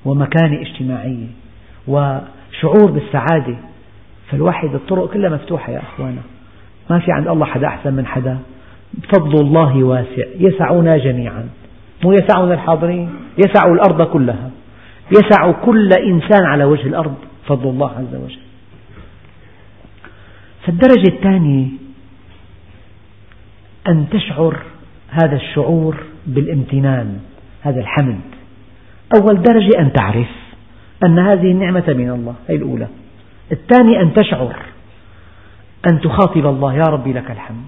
ومكانة 0.06 0.62
اجتماعية 0.62 1.28
وشعور 1.88 2.92
بالسعادة. 2.92 3.58
فالواحد 4.30 4.76
الطرق 4.76 5.14
كلها 5.14 5.30
مفتوحة 5.30 5.74
يا 5.74 5.80
أخوانا. 5.80 6.22
ما 6.90 7.00
في 7.00 7.12
عند 7.12 7.28
الله 7.28 7.46
حدا 7.46 7.68
أحسن 7.68 7.94
من 7.94 8.06
حدا. 8.06 8.38
فضل 9.14 9.42
الله 9.42 9.84
واسع. 9.84 10.26
يسعنا 10.40 10.98
جميعا. 10.98 11.50
مو 12.04 12.12
يسعنا 12.12 12.54
الحاضرين 12.54 13.10
يسع 13.38 13.72
الأرض 13.72 14.02
كلها. 14.02 14.50
يسع 15.12 15.52
كل 15.52 15.90
إنسان 15.94 16.46
على 16.46 16.64
وجه 16.64 16.88
الأرض. 16.88 17.16
فضل 17.48 17.70
الله 17.70 17.90
عز 17.90 18.16
وجل. 18.16 18.51
فالدرجة 20.66 21.16
الثانية 21.16 21.68
أن 23.88 24.10
تشعر 24.12 24.62
هذا 25.10 25.36
الشعور 25.36 25.98
بالامتنان 26.28 27.20
هذا 27.62 27.80
الحمد. 27.80 28.22
أول 29.16 29.42
درجة 29.42 29.80
أن 29.80 29.94
تعرف 29.94 30.28
أن 31.06 31.20
هذه 31.20 31.52
النعمة 31.52 31.84
من 31.88 32.10
الله 32.10 32.36
هي 32.50 32.56
الأولى. 32.56 32.88
الثاني 33.52 34.02
أن 34.02 34.14
تشعر 34.14 34.56
أن 35.92 36.02
تخاطب 36.02 36.46
الله 36.46 36.74
يا 36.74 36.84
ربي 36.84 37.14
لك 37.14 37.32
الحمد. 37.32 37.66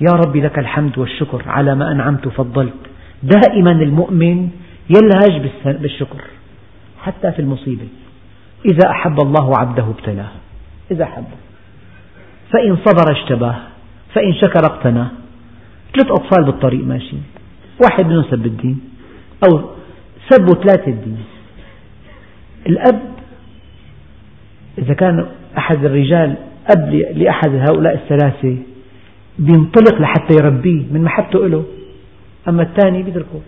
يا 0.00 0.12
ربي 0.12 0.40
لك 0.40 0.58
الحمد 0.58 0.98
والشكر 0.98 1.42
على 1.46 1.74
ما 1.74 1.92
أنعمت 1.92 2.26
وفضلت. 2.26 2.74
دائما 3.22 3.72
المؤمن 3.72 4.50
يلهج 4.90 5.50
بالشكر 5.64 6.20
حتى 7.02 7.32
في 7.32 7.38
المصيبة. 7.38 7.88
إذا 8.64 8.90
أحب 8.90 9.20
الله 9.20 9.58
عبده 9.58 9.84
ابتلاه. 9.84 10.30
إذا 10.90 11.04
أحبه 11.04 11.47
فإن 12.52 12.76
صبر 12.76 13.12
اشتباه 13.12 13.56
فإن 14.14 14.34
شكر 14.34 14.64
اقتناه 14.64 15.08
ثلاث 15.96 16.10
أطفال 16.10 16.44
بالطريق 16.44 16.84
ماشيين 16.84 17.22
واحد 17.84 18.06
منهم 18.06 18.22
سب 18.22 18.46
الدين 18.46 18.80
أو 19.44 19.70
سبوا 20.30 20.54
ثلاثة 20.54 20.90
الدين. 20.90 21.18
الأب 22.66 23.00
إذا 24.78 24.94
كان 24.94 25.26
أحد 25.58 25.84
الرجال 25.84 26.34
أب 26.76 26.94
لأحد 26.94 27.50
هؤلاء 27.50 27.94
الثلاثة 27.94 28.56
بينطلق 29.38 30.00
لحتى 30.00 30.34
يربيه 30.34 30.82
من 30.90 31.02
محبته 31.02 31.46
له 31.46 31.64
أما 32.48 32.62
الثاني 32.62 33.02
بيتركه 33.02 33.40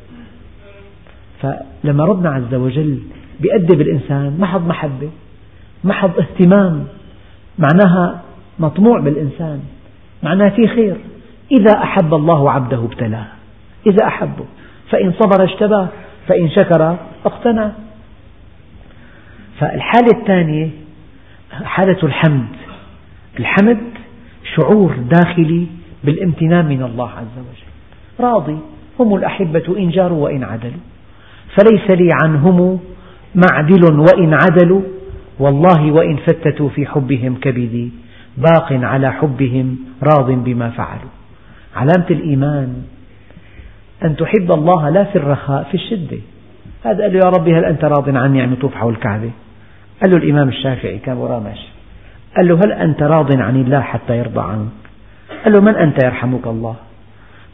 فلما 1.42 2.04
ربنا 2.04 2.30
عز 2.30 2.54
وجل 2.54 2.98
بيأدب 3.40 3.80
الإنسان 3.80 4.36
محض 4.40 4.66
محبة 4.66 5.10
محض 5.84 6.18
اهتمام 6.18 6.84
معناها 7.58 8.22
مطموع 8.61 9.01
بالإنسان 9.01 9.61
معناها 10.23 10.49
في 10.49 10.68
خير. 10.68 10.96
إذا 11.53 11.83
أحب 11.83 12.14
الله 12.14 12.51
عبده 12.51 12.79
ابتلاه. 12.79 13.27
إذا 13.87 14.07
أحبه. 14.07 14.44
فإن 14.90 15.12
صبر 15.12 15.44
اجتباه 15.44 15.88
فإن 16.29 16.51
شكر 16.51 16.96
اقتنى 17.27 17.68
فالحالة 19.59 20.20
الثانية 20.20 20.70
حالة 21.51 21.99
الحمد. 22.03 22.46
الحمد 23.38 23.81
شعور 24.57 24.96
داخلي 24.96 25.66
بالامتنان 26.05 26.66
من 26.66 26.83
الله 26.83 27.11
عز 27.11 27.38
وجل. 27.38 27.70
راضي. 28.20 28.59
هم 29.01 29.14
الأحبة 29.14 29.75
إن 29.79 29.90
جاروا 29.90 30.25
وإن 30.25 30.44
عدلوا. 30.44 30.83
فليس 31.59 31.90
لي 31.90 32.12
عنهم 32.25 32.81
معدل 33.35 34.01
وإن 34.01 34.35
عدلوا. 34.35 34.83
والله 35.38 35.92
وإن 35.92 36.16
فتتوا 36.16 36.68
في 36.68 36.87
حبهم 36.87 37.35
كبدي. 37.35 37.90
باق 38.37 38.73
على 38.73 39.12
حبهم 39.12 39.79
راض 40.03 40.31
بما 40.31 40.71
فعلوا. 40.71 41.11
علامة 41.77 42.07
الإيمان 42.11 42.83
أن 44.05 44.16
تحب 44.16 44.53
الله 44.53 44.88
لا 44.88 45.05
في 45.05 45.16
الرخاء 45.16 45.62
في 45.62 45.75
الشدة. 45.75 46.19
هذا 46.85 47.03
قال 47.03 47.12
له 47.12 47.19
يا 47.19 47.31
ربي 47.31 47.55
هل 47.55 47.64
أنت 47.64 47.85
راض 47.85 48.16
عني 48.16 48.43
عم 48.43 48.53
يطوف 48.53 48.75
حول 48.75 48.93
الكعبة 48.93 49.31
قال 50.01 50.11
له 50.11 50.16
الإمام 50.16 50.49
الشافعي 50.49 50.99
كان 50.99 51.16
وراه 51.16 51.40
ماشي. 51.40 51.69
قال 52.37 52.49
له 52.49 52.55
هل 52.55 52.73
أنت 52.73 53.03
راض 53.03 53.40
عن 53.40 53.57
الله 53.57 53.81
حتى 53.81 54.19
يرضى 54.19 54.40
عنك؟ 54.40 54.69
قال 55.45 55.53
له 55.53 55.61
من 55.61 55.77
أنت 55.77 56.05
يرحمك 56.05 56.47
الله؟ 56.47 56.77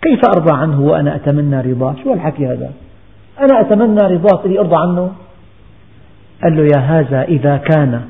كيف 0.03 0.21
أرضى 0.37 0.53
عنه 0.53 0.81
وأنا 0.81 1.17
أتمنى 1.17 1.61
رضاه؟ 1.61 1.95
شو 2.05 2.15
الحكي 2.15 2.47
هذا؟ 2.47 2.71
أنا 3.41 3.61
أتمنى 3.61 4.01
رضاه 4.01 4.47
لي 4.47 4.59
أرضى 4.59 4.77
عنه؟ 4.77 5.12
قال 6.43 6.57
له 6.57 6.62
يا 6.62 6.81
هذا 6.81 7.23
إذا 7.23 7.57
كان 7.57 8.03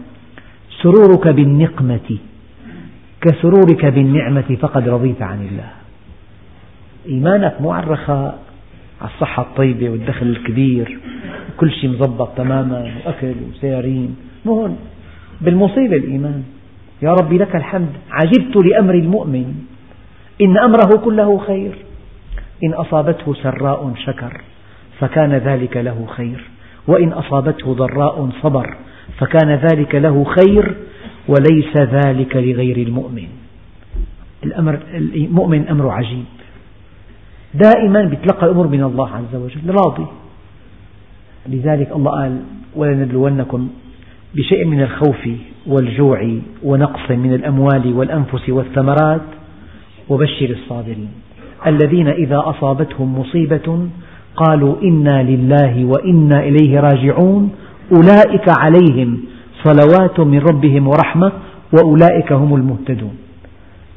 سرورك 0.83 1.29
بالنقمة 1.29 2.19
كسرورك 3.27 3.87
بالنعمة 3.87 4.57
فقد 4.61 4.89
رضيت 4.89 5.23
عن 5.23 5.47
الله. 5.47 5.71
إيمانك 7.09 7.61
مو 7.61 7.71
على 7.71 7.85
الرخاء 7.85 8.39
على 9.01 9.11
الصحة 9.11 9.43
الطيبة 9.43 9.91
والدخل 9.91 10.27
الكبير 10.27 10.99
كل 11.57 11.71
شيء 11.71 11.91
مضبط 11.91 12.29
تماما 12.37 12.93
وأكل 13.07 13.35
وسيارين. 13.51 14.17
مو 14.45 14.71
بالمصيبة 15.41 15.97
الإيمان. 15.97 16.43
يا 17.03 17.13
ربي 17.13 17.39
لك 17.39 17.57
الحمد. 17.57 17.93
عجبت 18.11 18.57
لأمر 18.57 18.95
المؤمن. 18.95 19.55
إن 20.43 20.59
أمره 20.59 20.97
كله 21.05 21.39
خير. 21.39 21.73
إن 22.65 22.73
أصابته 22.73 23.35
سراء 23.35 23.93
شكر 24.07 24.41
فكان 24.99 25.33
ذلك 25.33 25.77
له 25.77 26.07
خير. 26.09 26.41
وإن 26.87 27.13
أصابته 27.13 27.75
ضراء 27.75 28.31
صبر 28.43 28.77
فكان 29.19 29.51
ذلك 29.51 29.95
له 29.95 30.25
خير. 30.25 30.75
وليس 31.29 31.77
ذلك 31.77 32.37
لغير 32.37 32.77
المؤمن. 32.77 33.29
الأمر 34.45 34.79
المؤمن 34.95 35.69
أمر 35.69 35.89
عجيب. 35.89 36.25
دائما 37.55 38.03
بيتلقى 38.03 38.47
الأمور 38.47 38.69
من 38.69 38.83
الله 38.83 39.11
عز 39.11 39.35
وجل 39.35 39.71
راضي. 39.71 40.07
لذلك 41.49 41.93
الله 41.93 42.11
قال 42.11 42.41
ولنبلونكم 42.77 43.69
بشيء 44.35 44.65
من 44.65 44.83
الخوف 44.83 45.29
والجوع 45.67 46.39
ونقص 46.63 47.11
من 47.11 47.35
الأموال 47.35 47.93
والأنفس 47.93 48.49
والثمرات. 48.49 49.23
وبشر 50.09 50.51
الصابرين. 50.51 51.09
الذين 51.67 52.09
إذا 52.09 52.43
أصابتهم 52.45 53.19
مصيبة 53.19 53.89
قالوا 54.37 54.83
إنا 54.83 55.23
لله 55.23 55.85
وإنا 55.85 56.41
إليه 56.41 56.81
راجعون. 56.81 57.51
أولئك 57.93 58.49
عليهم 58.59 59.19
صلوات 59.65 60.21
من 60.21 60.39
ربهم 60.39 60.89
ورحمة 60.89 61.33
وأولئك 61.73 62.33
هم 62.33 62.55
المهتدون. 62.55 63.19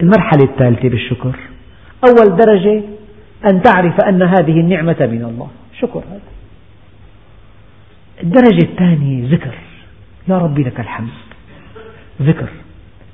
المرحلة 0.01 0.43
الثالثة 0.43 0.89
بالشكر. 0.89 1.39
أول 2.07 2.35
درجة 2.35 2.81
أن 3.51 3.61
تعرف 3.61 3.93
أن 4.09 4.21
هذه 4.21 4.59
النعمة 4.59 4.97
من 4.99 5.23
الله. 5.23 5.47
شكر 5.79 5.99
هذا. 5.99 6.21
الدرجة 8.23 8.71
الثانية 8.71 9.31
ذكر. 9.31 9.53
يا 10.27 10.37
ربي 10.37 10.63
لك 10.63 10.79
الحمد. 10.79 11.09
ذكر. 12.21 12.49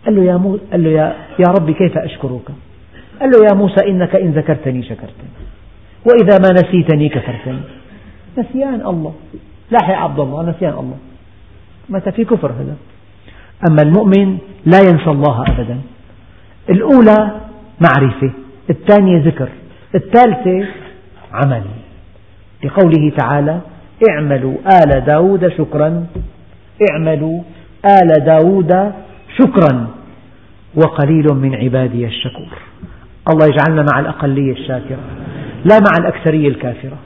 قال 0.05 0.15
له 0.15 0.23
يا, 0.23 0.37
مو... 0.37 0.59
قال 0.71 0.83
له 0.83 0.89
يا... 0.89 1.15
يا 1.39 1.53
ربي 1.59 1.73
كيف 1.73 1.97
أشكرك؟ 1.97 2.47
قال 3.19 3.29
له 3.29 3.45
يا 3.49 3.55
موسى 3.55 3.87
إنك 3.87 4.15
إن 4.15 4.31
ذكرتني 4.31 4.83
شكرتني. 4.83 5.29
وإذا 6.05 6.37
ما 6.37 6.49
نسيتني 6.53 7.09
كفرتني. 7.09 7.59
نسيان 8.37 8.81
الله. 8.87 9.13
لاحق 9.71 9.93
عبد 9.93 10.19
الله 10.19 10.49
نسيان 10.49 10.73
الله. 10.73 10.97
متى 11.89 12.11
في 12.11 12.25
كفر 12.25 12.51
هذا. 12.51 12.75
أما 13.69 13.81
المؤمن 13.81 14.37
لا 14.65 14.79
ينسى 14.79 15.09
الله 15.09 15.41
أبدا. 15.41 15.81
الأولى 16.69 17.31
معرفة 17.81 18.31
الثانية 18.69 19.23
ذكر 19.25 19.49
الثالثة 19.95 20.67
عمل. 21.33 21.63
لقوله 22.63 23.11
تعالى 23.17 23.59
اعملوا 24.09 24.55
آل 24.83 25.05
داود 25.05 25.47
شكرا 25.47 26.05
اعملوا 26.91 27.41
آل 27.85 28.25
داود 28.25 28.93
شكرا 29.37 29.87
وقليل 30.75 31.25
من 31.33 31.55
عبادي 31.55 32.05
الشكور. 32.05 32.57
الله 33.29 33.45
يجعلنا 33.45 33.85
مع 33.93 33.99
الأقلية 33.99 34.51
الشاكرة 34.51 34.99
لا 35.65 35.79
مع 35.79 35.97
الأكثرية 35.99 36.47
الكافرة. 36.47 36.97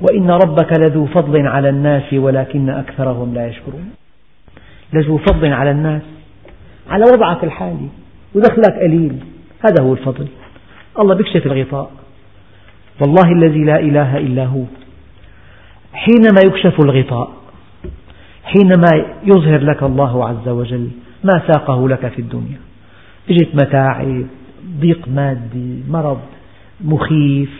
وإن 0.00 0.30
ربك 0.30 0.80
لذو 0.80 1.06
فضل 1.06 1.46
على 1.46 1.68
الناس 1.68 2.12
ولكن 2.12 2.70
أكثرهم 2.70 3.34
لا 3.34 3.46
يشكرون. 3.46 3.90
لذو 4.92 5.18
فضل 5.18 5.52
على 5.52 5.70
الناس. 5.70 6.02
على 6.90 7.04
وضعك 7.14 7.44
الحالي. 7.44 7.88
ودخلك 8.34 8.74
قليل 8.82 9.16
هذا 9.64 9.84
هو 9.84 9.92
الفضل. 9.92 10.26
الله 10.98 11.14
بيكشف 11.14 11.46
الغطاء. 11.46 11.90
والله 13.00 13.32
الذي 13.32 13.64
لا 13.64 13.80
إله 13.80 14.16
إلا 14.16 14.44
هو. 14.44 14.62
حينما 15.92 16.40
يكشف 16.46 16.80
الغطاء 16.80 17.30
حينما 18.44 19.06
يظهر 19.24 19.58
لك 19.58 19.82
الله 19.82 20.28
عز 20.28 20.48
وجل 20.48 20.90
ما 21.24 21.42
ساقه 21.46 21.88
لك 21.88 22.08
في 22.08 22.18
الدنيا. 22.18 22.58
اجت 23.30 23.54
متاعب 23.54 24.26
ضيق 24.80 25.08
مادي 25.08 25.82
مرض 25.88 26.20
مخيف 26.80 27.50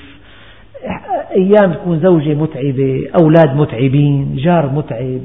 أيام 1.37 1.73
تكون 1.73 2.01
زوجة 2.01 2.35
متعبة 2.35 3.09
أولاد 3.21 3.57
متعبين 3.57 4.37
جار 4.37 4.71
متعب. 4.73 5.21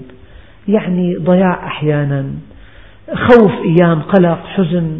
يعني 0.67 1.15
ضياع 1.15 1.67
أحيانا. 1.67 2.25
خوف 3.13 3.51
أيام 3.51 4.01
قلق 4.01 4.45
حزن. 4.45 4.99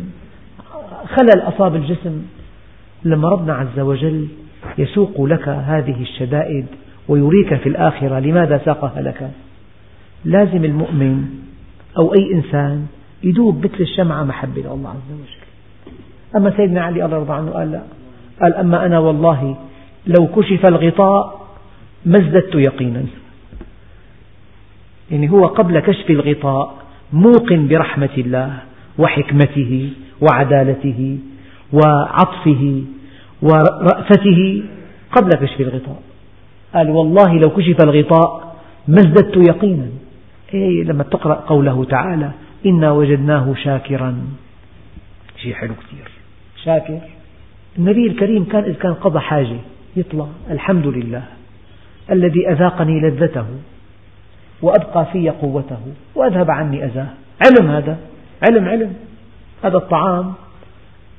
خلل 1.07 1.41
أصاب 1.41 1.75
الجسم. 1.75 2.21
لما 3.03 3.29
ربنا 3.29 3.53
عز 3.53 3.79
وجل 3.79 4.27
يسوق 4.77 5.21
لك 5.21 5.49
هذه 5.49 6.01
الشدائد 6.01 6.65
ويريك 7.07 7.55
في 7.55 7.69
الآخرة 7.69 8.19
لماذا 8.19 8.61
ساقها 8.65 9.01
لك؟ 9.01 9.31
لازم 10.25 10.65
المؤمن 10.65 11.25
أو 11.97 12.13
أي 12.13 12.33
إنسان 12.33 12.85
يذوب 13.23 13.65
مثل 13.65 13.79
الشمعة 13.79 14.23
محبة 14.23 14.61
لله 14.61 14.89
عز 14.89 15.11
وجل. 15.11 15.45
أما 16.35 16.57
سيدنا 16.57 16.81
علي 16.81 17.05
الله 17.05 17.17
يرضى 17.17 17.33
عنه 17.33 17.51
قال 17.51 17.71
لا. 17.71 17.81
قال 18.41 18.53
أما 18.53 18.85
أنا 18.85 18.99
والله 18.99 19.57
لو 20.07 20.27
كشف 20.27 20.65
الغطاء 20.65 21.47
ما 22.05 22.17
ازددت 22.17 22.55
يقينا. 22.55 23.05
يعني 25.11 25.31
هو 25.31 25.45
قبل 25.45 25.79
كشف 25.79 26.09
الغطاء 26.09 26.75
موقن 27.13 27.67
برحمة 27.67 28.09
الله 28.17 28.59
وحكمته 28.97 29.89
وعدالته 30.21 31.19
وعطفه 31.73 32.83
ورأفته 33.41 34.63
قبل 35.11 35.29
كشف 35.29 35.61
الغطاء. 35.61 36.01
قال 36.73 36.89
والله 36.89 37.33
لو 37.33 37.49
كشف 37.49 37.83
الغطاء 37.83 38.55
ما 38.87 38.97
ازددت 38.97 39.37
يقينا. 39.49 39.87
إيه 40.53 40.83
لما 40.83 41.03
تقرأ 41.03 41.33
قوله 41.33 41.85
تعالى 41.85 42.31
إنا 42.65 42.91
وجدناه 42.91 43.53
شاكرا. 43.63 44.17
شيء 45.37 45.53
حلو 45.53 45.73
كثير. 45.73 46.11
شاكر. 46.63 46.99
النبي 47.77 48.07
الكريم 48.07 48.43
كان 48.43 48.63
إذا 48.63 48.73
كان 48.73 48.93
قضى 48.93 49.19
حاجة. 49.19 49.57
يطلع. 49.95 50.27
الحمد 50.51 50.87
لله 50.87 51.23
الذي 52.11 52.49
أذاقني 52.49 52.99
لذته 52.99 53.45
وأبقى 54.61 55.05
في 55.05 55.29
قوته 55.29 55.79
وأذهب 56.15 56.51
عني 56.51 56.85
أذاه. 56.85 57.07
علم 57.45 57.69
هذا؟ 57.69 57.97
علم 58.49 58.65
علم. 58.65 58.93
هذا 59.63 59.77
الطعام 59.77 60.33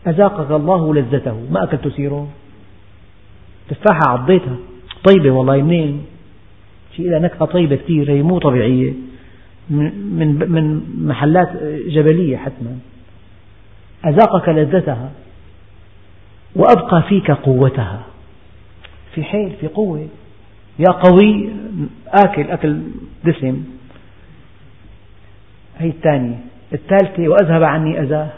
أذاقك 0.06 0.50
الله 0.50 0.94
لذته. 0.94 1.46
ما 1.50 1.64
أكلت 1.64 1.88
سيرون 1.88 2.30
تفاحة 3.68 4.00
عضيتها. 4.08 4.56
طيبة 5.04 5.30
والله 5.30 5.62
منين؟ 5.62 6.06
شيء 6.96 7.10
لها 7.10 7.18
نكهة 7.18 7.44
طيبة 7.44 7.76
كثير 7.76 8.10
هي 8.10 8.22
مو 8.22 8.38
طبيعية. 8.38 8.92
من 9.70 10.50
من 10.50 10.82
محلات 11.06 11.48
جبلية 11.88 12.36
حتما. 12.36 12.78
أذاقك 14.06 14.48
لذتها 14.48 15.10
وأبقى 16.56 17.02
فيك 17.02 17.30
قوتها. 17.30 18.05
في 19.16 19.24
حيل 19.24 19.52
في 19.60 19.66
قوة. 19.66 20.06
يا 20.78 20.92
قوي 20.92 21.48
آكل 22.08 22.50
أكل 22.50 22.80
دسم. 23.24 23.64
هي 25.78 25.88
الثانية. 25.88 26.38
الثالثة 26.72 27.28
وأذهب 27.28 27.62
عني 27.62 28.00
أذاه. 28.00 28.28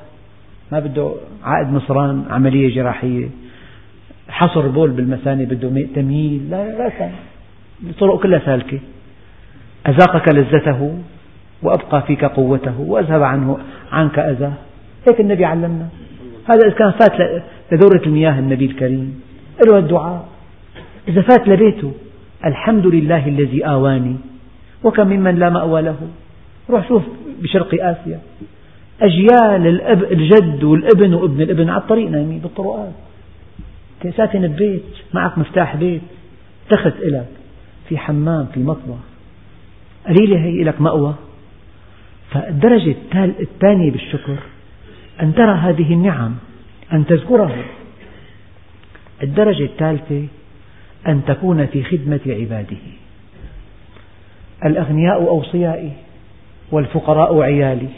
ما 0.72 0.78
بده 0.78 1.14
عائد 1.44 1.68
مصران 1.68 2.24
عملية 2.30 2.74
جراحية. 2.74 3.28
حصر 4.28 4.68
بول 4.68 4.90
بالمثانة 4.90 5.44
بده 5.44 5.86
تمييل 5.94 6.50
لا 6.50 6.68
لا 6.78 7.10
الطرق 7.82 8.22
كلها 8.22 8.38
سالكة. 8.38 8.78
أذاقك 9.88 10.28
لذته 10.28 10.98
وأبقى 11.62 12.02
فيك 12.02 12.24
قوته 12.24 12.80
وأذهب 12.80 13.22
عنه 13.22 13.58
عنك 13.92 14.18
أذاه. 14.18 14.52
هيك 15.08 15.20
النبي 15.20 15.44
علمنا. 15.44 15.88
هذا 16.50 16.60
إذا 16.66 16.74
كان 16.74 16.90
فات 16.90 17.42
لدورة 17.72 18.02
المياه 18.06 18.38
النبي 18.38 18.64
الكريم. 18.64 19.20
له 19.66 19.78
الدعاء. 19.78 20.37
إذا 21.08 21.22
فات 21.22 21.48
لبيته 21.48 21.92
الحمد 22.44 22.86
لله 22.86 23.28
الذي 23.28 23.66
آواني 23.66 24.16
وكم 24.84 25.06
ممن 25.06 25.34
لا 25.34 25.50
مأوى 25.50 25.82
له. 25.82 25.96
روح 26.70 26.88
شوف 26.88 27.02
بشرق 27.42 27.74
آسيا. 27.74 28.20
أجيال 29.00 29.66
الأب 29.66 30.12
الجد 30.12 30.64
والابن 30.64 31.14
وابن 31.14 31.42
الابن 31.42 31.70
على 31.70 31.80
الطريق 31.82 32.10
نايمين 32.10 32.38
بالطرقات. 32.38 32.92
ساكن 34.16 34.46
ببيت 34.48 34.82
معك 35.14 35.38
مفتاح 35.38 35.76
بيت. 35.76 36.02
تخت 36.70 36.94
إلك 37.02 37.28
في 37.88 37.98
حمام 37.98 38.46
في 38.54 38.60
مطبخ. 38.60 38.98
قليلة 40.06 40.38
هي 40.38 40.64
لك 40.64 40.80
مأوى. 40.80 41.14
فالدرجة 42.30 42.96
الثانية 43.16 43.90
بالشكر 43.90 44.36
أن 45.22 45.34
ترى 45.34 45.52
هذه 45.52 45.92
النعم 45.92 46.34
أن 46.92 47.06
تذكرها. 47.06 47.64
الدرجة 49.22 49.64
الثالثة 49.64 50.26
أن 51.06 51.24
تكون 51.24 51.66
في 51.66 51.84
خدمة 51.84 52.20
عباده. 52.26 52.76
الأغنياء 54.64 55.28
أوصيائي 55.28 55.92
والفقراء 56.70 57.40
عيالي. 57.40 57.88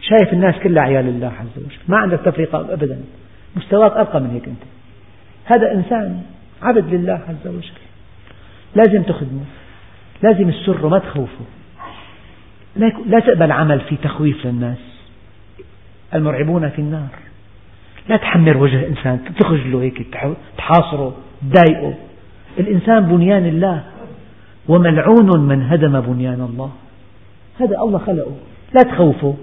شايف 0.00 0.32
الناس 0.32 0.54
كلها 0.62 0.82
عيال 0.82 1.08
الله 1.08 1.32
عز 1.40 1.64
وجل. 1.64 1.76
ما 1.88 1.96
عندك 1.96 2.20
تفرقة 2.20 2.72
أبدا. 2.72 3.00
مستواك 3.56 3.92
أرقى 3.92 4.20
من 4.20 4.30
هيك 4.30 4.48
أنت. 4.48 4.62
هذا 5.44 5.72
إنسان 5.72 6.22
عبد 6.62 6.94
لله 6.94 7.20
عز 7.28 7.46
وجل. 7.46 7.70
لازم 8.74 9.02
تخدمه. 9.02 9.44
لازم 10.22 10.48
السر 10.48 10.88
ما 10.88 10.98
تخوفه. 10.98 11.44
لا 13.06 13.20
تقبل 13.20 13.52
عمل 13.52 13.80
في 13.80 13.96
تخويف 13.96 14.46
للناس. 14.46 14.78
المرعبون 16.14 16.68
في 16.68 16.78
النار. 16.78 17.08
لا 18.08 18.16
تحمر 18.16 18.56
وجه 18.56 18.88
إنسان. 18.88 19.20
تخجله 19.38 19.82
هيك 19.82 20.06
تحاصره. 20.58 21.16
تضايقه 21.42 21.94
الإنسان 22.58 23.06
بنيان 23.06 23.46
الله 23.46 23.82
وملعون 24.68 25.40
من 25.40 25.62
هدم 25.62 26.00
بنيان 26.00 26.40
الله. 26.40 26.70
هذا 27.60 27.78
الله 27.80 27.98
خلقه. 27.98 28.32
لا 28.74 28.82
تخوفه 28.82 29.34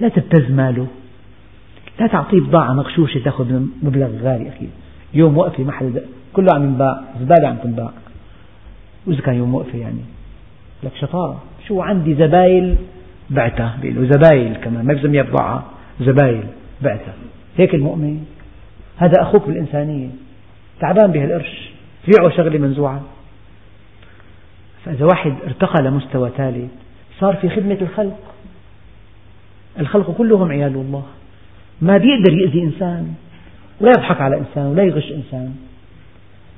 لا 0.00 0.08
تبتز 0.08 0.50
ماله 0.50 0.86
لا 2.00 2.06
تعطيه 2.06 2.40
بضاعة 2.40 2.72
مغشوشة 2.72 3.18
تأخذ 3.24 3.62
مبلغ 3.82 4.08
غالي 4.22 4.48
أخي. 4.48 4.66
يوم 5.14 5.38
وقفة 5.38 5.64
محل 5.64 6.00
كله 6.32 6.54
عم 6.54 6.64
ينباع 6.64 7.00
زبالة 7.20 7.48
عم 7.48 7.56
تنباع. 7.56 7.90
وإذا 9.06 9.20
كان 9.20 9.34
يوم 9.34 9.54
وقفة 9.54 9.78
يعني؟ 9.78 10.00
لك 10.82 10.92
شطارة. 11.00 11.42
شو 11.68 11.80
عندي 11.80 12.14
زبايل؟ 12.14 12.76
بعتها. 13.30 13.78
بيقول 13.82 14.10
زبايل 14.12 14.54
كمان. 14.54 14.86
ما 14.86 14.94
بسميها 14.94 15.22
بضاعة 15.22 15.64
زبايل 16.00 16.44
بعتها. 16.82 17.14
هيك 17.56 17.74
المؤمن؟ 17.74 18.24
هذا 18.96 19.22
أخوك 19.22 19.46
بالإنسانية. 19.46 20.08
تعبان 20.80 21.12
بهالقرش 21.12 21.70
بيعه 22.08 22.36
شغلة 22.36 22.58
منزوعة 22.58 23.02
فإذا 24.84 25.04
واحد 25.04 25.34
ارتقى 25.46 25.82
لمستوى 25.82 26.30
ثالث 26.36 26.70
صار 27.20 27.36
في 27.36 27.48
خدمة 27.48 27.78
الخلق. 27.80 28.18
الخلق 29.80 30.10
كلهم 30.10 30.50
عيال 30.50 30.74
الله. 30.74 31.04
ما 31.82 31.98
بيقدر 31.98 32.32
يأذي 32.32 32.62
إنسان 32.62 33.14
ولا 33.80 33.90
يضحك 33.90 34.20
على 34.20 34.38
إنسان 34.38 34.66
ولا 34.66 34.82
يغش 34.82 35.12
إنسان. 35.12 35.54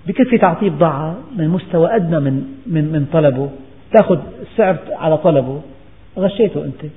بكفي 0.07 0.39
تعطيه 0.39 0.71
بضاعة 0.71 1.19
من 1.37 1.49
مستوى 1.49 1.97
أدنى 1.97 2.21
من, 2.21 2.55
من, 2.67 2.85
من 2.93 3.07
طلبه. 3.13 3.51
تأخذ 3.93 4.21
السعر 4.43 4.77
على 4.91 5.19
طلبه. 5.19 5.63
غشيته 6.19 6.65
أنت. 6.65 6.93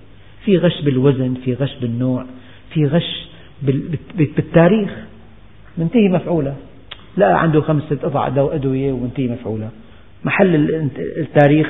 في 0.46 0.58
غش 0.58 0.82
بالوزن 0.82 1.34
في 1.46 1.54
غش 1.54 1.76
بالنوع 1.82 2.26
في 2.70 2.86
غش 2.86 3.28
بالتاريخ. 4.16 4.92
منتهي 5.78 6.10
مفعولة. 6.10 6.56
لا 7.18 7.38
عنده 7.38 7.62
خمسة 7.62 7.96
قطع 8.04 8.28
أدوية 8.28 8.92
ومنتهي 8.92 9.28
مفعولة 9.28 9.70
محل 10.24 10.56
التاريخ 11.18 11.68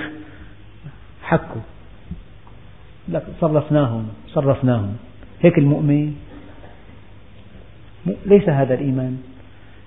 حكه 1.23 1.61
لك 3.09 3.23
صرفناهم 3.41 4.07
صرفناهم. 4.27 4.95
هيك 5.41 5.57
المؤمن 5.57 6.13
ليس 8.25 8.49
هذا 8.49 8.73
الإيمان. 8.73 9.17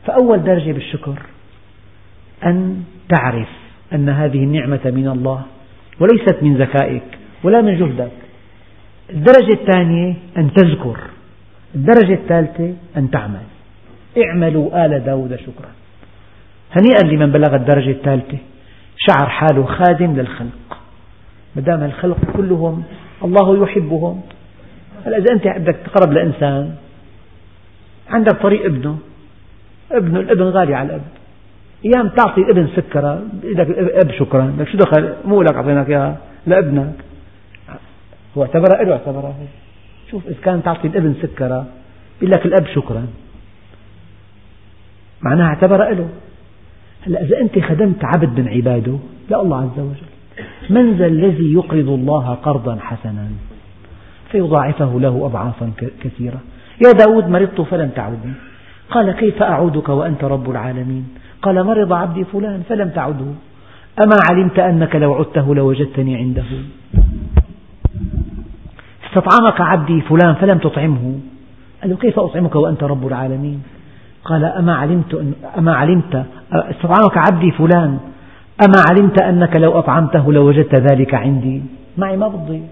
فأول 0.06 0.44
درجة 0.44 0.72
بالشكر 0.72 1.22
أن 2.44 2.84
تعرف 3.08 3.48
أن 3.92 4.08
هذه 4.08 4.38
النعمة 4.38 4.80
من 4.84 5.08
الله 5.08 5.42
وليست 6.00 6.42
من 6.42 6.56
ذكائك 6.56 7.18
ولا 7.44 7.60
من 7.62 7.78
جهدك. 7.78 8.12
الدرجة 9.10 9.60
الثانية 9.60 10.14
أن 10.36 10.52
تذكر. 10.52 11.00
الدرجة 11.74 12.14
الثالثة 12.14 12.74
أن 12.96 13.10
تعمل. 13.10 13.55
اعملوا 14.24 14.86
آل 14.86 15.04
داود 15.04 15.36
شكرا. 15.36 15.70
هنيئا 16.72 17.16
لمن 17.16 17.32
بلغ 17.32 17.54
الدرجة 17.54 17.90
الثالثة. 17.90 18.38
شعر 18.96 19.28
حاله 19.28 19.64
خادم 19.64 20.16
للخلق. 20.16 20.78
ما 21.56 21.62
دام 21.62 21.84
الخلق 21.84 22.18
كلهم 22.36 22.82
الله 23.24 23.62
يحبهم. 23.62 24.20
هلا 25.06 25.16
إذا 25.16 25.26
أنت 25.32 25.48
بدك 25.48 25.76
تقرب 25.84 26.12
لإنسان 26.12 26.74
عندك 28.10 28.42
طريق 28.42 28.64
ابنه. 28.64 28.98
ابنه 29.92 30.20
الابن 30.20 30.42
غالي 30.42 30.74
على 30.74 30.88
الأب. 30.88 31.02
أيام 31.84 32.08
تعطي 32.08 32.40
الابن 32.40 32.68
سكرة 32.76 33.22
لك 33.44 33.68
الأب 33.68 34.12
شكرا. 34.12 34.54
لك 34.58 34.68
شو 34.68 34.78
دخل؟ 34.78 35.14
مو 35.24 35.42
لك 35.42 35.54
أعطيناك 35.54 35.88
إياها 35.88 36.16
لابنك. 36.46 36.94
هو 38.36 38.42
اعتبرها 38.42 38.84
له 38.84 38.92
اعتبرها 38.92 39.34
شوف 40.10 40.26
إذا 40.26 40.36
كان 40.42 40.62
تعطي 40.62 40.88
الابن 40.88 41.14
سكرة 41.22 41.66
بيقول 42.20 42.34
لك 42.36 42.46
الأب 42.46 42.66
شكرا. 42.74 43.06
معناها 45.22 45.46
اعتبرها 45.46 45.90
له 45.90 46.08
هلا 47.06 47.22
إذا 47.22 47.40
أنت 47.40 47.58
خدمت 47.58 48.04
عبد 48.04 48.40
من 48.40 48.48
عباده 48.48 48.98
لا 49.30 49.42
الله 49.42 49.56
عز 49.56 49.78
وجل. 49.78 50.10
من 50.70 50.92
ذا 50.92 51.06
الذي 51.06 51.52
يقرض 51.52 51.88
الله 51.88 52.34
قرضا 52.34 52.78
حسنا 52.80 53.28
فيضاعفه 54.30 55.00
له 55.00 55.26
أضعافا 55.26 55.72
كثيرة. 56.00 56.40
يا 56.86 56.92
داود 56.92 57.28
مرضت 57.28 57.60
فلم 57.60 57.88
تعودني 57.88 58.32
قال 58.90 59.12
كيف 59.12 59.42
أعودك 59.42 59.88
وأنت 59.88 60.24
رب 60.24 60.50
العالمين؟ 60.50 61.08
قال 61.42 61.64
مرض 61.64 61.92
عبدي 61.92 62.24
فلان 62.24 62.62
فلم 62.68 62.88
تعده. 62.88 63.32
أما 64.02 64.16
علمت 64.30 64.58
أنك 64.58 64.96
لو 64.96 65.14
عدته 65.14 65.54
لوجدتني 65.54 66.16
عنده. 66.16 66.44
استطعمك 69.06 69.60
عبدي 69.60 70.00
فلان 70.00 70.34
فلم 70.34 70.58
تطعمه. 70.58 71.18
قال 71.82 71.90
له 71.90 71.96
كيف 71.96 72.18
أطعمك 72.18 72.54
وأنت 72.54 72.82
رب 72.82 73.06
العالمين؟ 73.06 73.62
قال 74.28 74.44
أما 74.44 74.74
علمت, 74.74 75.34
أما 75.58 75.74
علمت 75.74 76.14
استطعمك 76.52 77.16
عبدي 77.16 77.50
فلان 77.50 77.98
أما 78.66 78.80
علمت 78.90 79.22
أنك 79.22 79.56
لو 79.56 79.78
أطعمته 79.78 80.32
لوجدت 80.32 80.74
ذلك 80.74 81.14
عندي. 81.14 81.62
معي 81.98 82.16
ما 82.16 82.28
بضي 82.28 82.62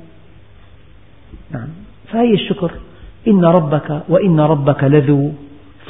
نعم. 1.50 1.68
فهي 2.12 2.34
الشكر. 2.34 2.70
إن 3.28 3.44
ربك 3.44 4.02
وإن 4.08 4.40
ربك 4.40 4.84
لذو 4.84 5.32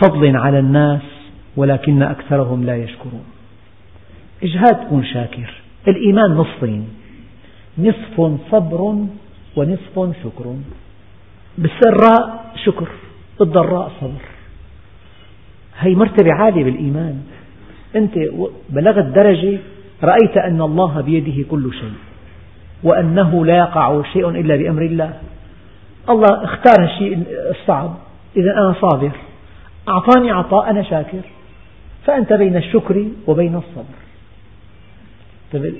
فضل 0.02 0.36
على 0.36 0.58
الناس 0.58 1.02
ولكن 1.56 2.02
أكثرهم 2.02 2.64
لا 2.64 2.76
يشكرون. 2.76 3.24
إجهاد 4.42 4.76
كن 4.90 5.04
شاكر 5.04 5.50
الإيمان 5.88 6.30
نصفين. 6.30 6.88
نصف 7.78 8.16
صبر 8.50 8.80
ونصف 9.56 9.94
شكر. 10.24 10.46
بالسراء 11.58 12.52
شكر 12.64 12.88
بالضراء 13.38 13.92
صبر. 14.00 14.33
هي 15.78 15.94
مرتبة 15.94 16.32
عالية 16.32 16.64
بالإيمان. 16.64 17.22
أنت 17.96 18.14
بلغت 18.70 19.04
درجة 19.04 19.58
رأيت 20.02 20.36
أن 20.36 20.60
الله 20.60 21.00
بيده 21.00 21.48
كل 21.50 21.72
شيء 21.72 21.92
وأنه 22.82 23.44
لا 23.44 23.56
يقع 23.56 24.02
شيء 24.12 24.28
إلا 24.28 24.56
بأمر 24.56 24.82
الله. 24.82 25.12
الله 26.10 26.44
اختار 26.44 26.84
الشيء 26.84 27.22
الصعب. 27.50 27.94
إذا 28.36 28.52
أنا 28.52 28.74
صابر. 28.80 29.10
أعطاني 29.88 30.30
عطاء 30.30 30.70
أنا 30.70 30.82
شاكر. 30.82 31.20
فأنت 32.06 32.32
بين 32.32 32.56
الشكر 32.56 33.06
وبين 33.26 33.54
الصبر. 33.54 33.94
طيب، 35.52 35.74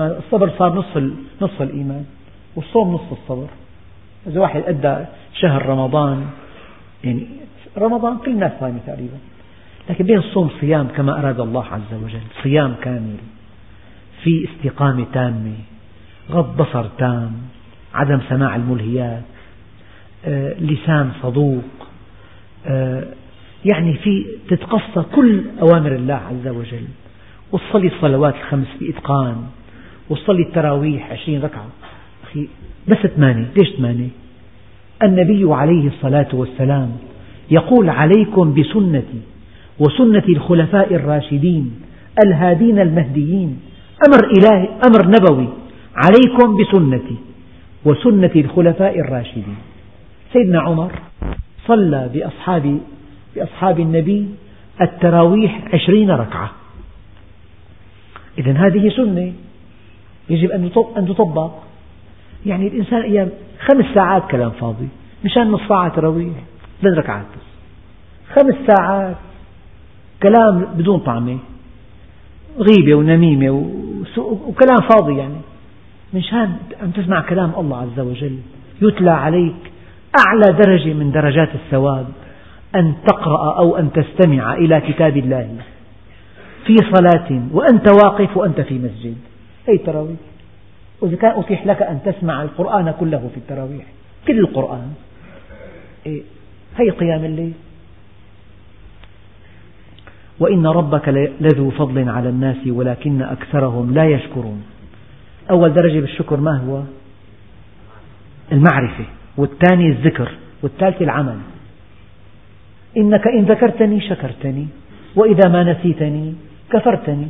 الصبر 0.00 0.50
صار 0.58 0.74
نصف 0.74 1.12
نصف 1.42 1.62
الإيمان 1.62 2.04
والصوم 2.56 2.94
نصف 2.94 3.12
الصبر. 3.12 3.46
إذا 4.26 4.40
واحد 4.40 4.62
أدى 4.66 5.04
شهر 5.34 5.66
رمضان 5.66 6.26
يعني 7.04 7.26
رمضان 7.78 8.18
كل 8.18 8.30
الناس 8.30 8.52
صايمة 8.60 8.78
تقريبا. 8.86 9.18
لكن 9.90 10.04
بين 10.04 10.18
الصوم 10.18 10.50
صيام 10.60 10.88
كما 10.96 11.18
أراد 11.18 11.40
الله 11.40 11.64
عز 11.64 12.02
وجل 12.04 12.20
صيام 12.42 12.74
كامل 12.82 13.16
في 14.22 14.48
استقامة 14.48 15.06
تامة 15.12 15.54
غض 16.30 16.56
بصر 16.56 16.84
تام 16.98 17.32
عدم 17.94 18.20
سماع 18.28 18.56
الملهيات 18.56 19.22
آه، 20.24 20.54
لسان 20.60 21.10
صدوق 21.22 21.64
آه، 22.66 23.04
يعني 23.64 23.94
في 23.94 24.26
تتقصى 24.48 25.02
كل 25.14 25.42
أوامر 25.60 25.92
الله 25.94 26.14
عز 26.14 26.48
وجل. 26.48 26.84
وتصلي 27.52 27.86
الصلوات 27.86 28.34
الخمس 28.34 28.66
بإتقان 28.80 29.46
وتصلي 30.10 30.42
التراويح 30.42 31.12
عشرين 31.12 31.42
ركعة. 31.42 31.66
أخي 32.24 32.48
بس 32.88 32.96
ثمانية 32.96 33.46
ليش 33.56 33.76
ثمانية؟ 33.76 34.08
النبي 35.02 35.44
عليه 35.54 35.88
الصلاة 35.88 36.28
والسلام 36.32 36.96
يقول 37.50 37.88
عليكم 37.90 38.54
بسنتي 38.54 39.20
وسنة 39.78 40.24
الخلفاء 40.28 40.94
الراشدين 40.94 41.80
الهادين 42.26 42.78
المهديين 42.78 43.60
أمر 44.08 44.30
إلهي 44.38 44.68
أمر 44.86 45.06
نبوي. 45.06 45.48
عليكم 45.96 46.56
بسنتي 46.56 47.16
وسنة 47.84 48.30
الخلفاء 48.36 49.00
الراشدين. 49.00 49.56
سيدنا 50.32 50.60
عمر 50.60 50.92
صلى 51.66 52.10
بأصحاب 52.14 52.78
بأصحاب 53.36 53.80
النبي 53.80 54.28
التراويح 54.80 55.64
عشرين 55.74 56.10
ركعة. 56.10 56.50
إذا 58.38 58.52
هذه 58.52 58.88
سنة 58.88 59.32
يجب 60.30 60.50
أن 60.96 61.06
تطبق. 61.08 61.50
يعني 62.46 62.68
الإنسان 62.68 63.02
أيام 63.02 63.28
خمس 63.60 63.84
ساعات 63.94 64.30
كلام 64.30 64.50
فاضي 64.50 64.88
مشان 65.24 65.50
نص 65.50 65.60
ساعة 65.68 65.88
تراويح. 65.88 66.34
ثلاث 66.82 66.98
ركعات. 66.98 67.26
خمس 68.34 68.54
ساعات. 68.66 69.16
كلام 70.22 70.64
بدون 70.74 70.98
طعمة. 70.98 71.38
غيبة 72.58 72.94
ونميمة 72.94 73.50
وكلام 74.18 74.76
فاضي 74.90 75.18
يعني. 75.18 75.40
مشان 76.14 76.56
أن 76.82 76.92
تسمع 76.92 77.20
كلام 77.20 77.52
الله 77.58 77.78
عز 77.78 78.00
وجل. 78.00 78.38
يتلى 78.82 79.10
عليك 79.10 79.72
أعلى 80.26 80.58
درجة 80.64 80.92
من 80.92 81.12
درجات 81.12 81.54
الثواب. 81.54 82.06
أن 82.76 82.94
تقرأ 83.06 83.58
أو 83.58 83.76
أن 83.76 83.92
تستمع 83.92 84.54
إلى 84.54 84.80
كتاب 84.80 85.16
الله. 85.16 85.48
في 86.66 86.76
صلاة 86.76 87.42
وأنت 87.52 87.86
واقف 88.04 88.36
وأنت 88.36 88.60
في 88.60 88.74
مسجد. 88.74 89.16
أي 89.68 89.78
تراويح؟ 89.78 90.18
وإذا 91.00 91.16
كان 91.16 91.40
أتيح 91.40 91.66
لك 91.66 91.82
أن 91.82 91.98
تسمع 92.04 92.42
القرآن 92.42 92.94
كله 93.00 93.30
في 93.34 93.36
التراويح. 93.36 93.84
كل 94.26 94.38
القرآن. 94.38 94.92
إيه؟ 96.06 96.22
هي 96.78 96.90
قيام 96.90 97.24
الليل. 97.24 97.52
وإن 100.40 100.66
ربك 100.66 101.08
لذو 101.40 101.70
فضل 101.70 102.08
على 102.08 102.28
الناس 102.28 102.56
ولكن 102.66 103.22
أكثرهم 103.22 103.94
لا 103.94 104.04
يشكرون. 104.04 104.62
أول 105.50 105.74
درجة 105.74 106.00
بالشكر 106.00 106.36
ما 106.36 106.58
هو؟ 106.58 106.82
المعرفة. 108.52 109.04
والثاني 109.36 109.86
الذكر. 109.86 110.30
والثالث 110.62 111.02
العمل. 111.02 111.38
إنك 112.96 113.26
إن 113.28 113.44
ذكرتني 113.44 114.00
شكرتني. 114.00 114.66
وإذا 115.16 115.48
ما 115.48 115.72
نسيتني 115.72 116.34
كفرتني. 116.70 117.28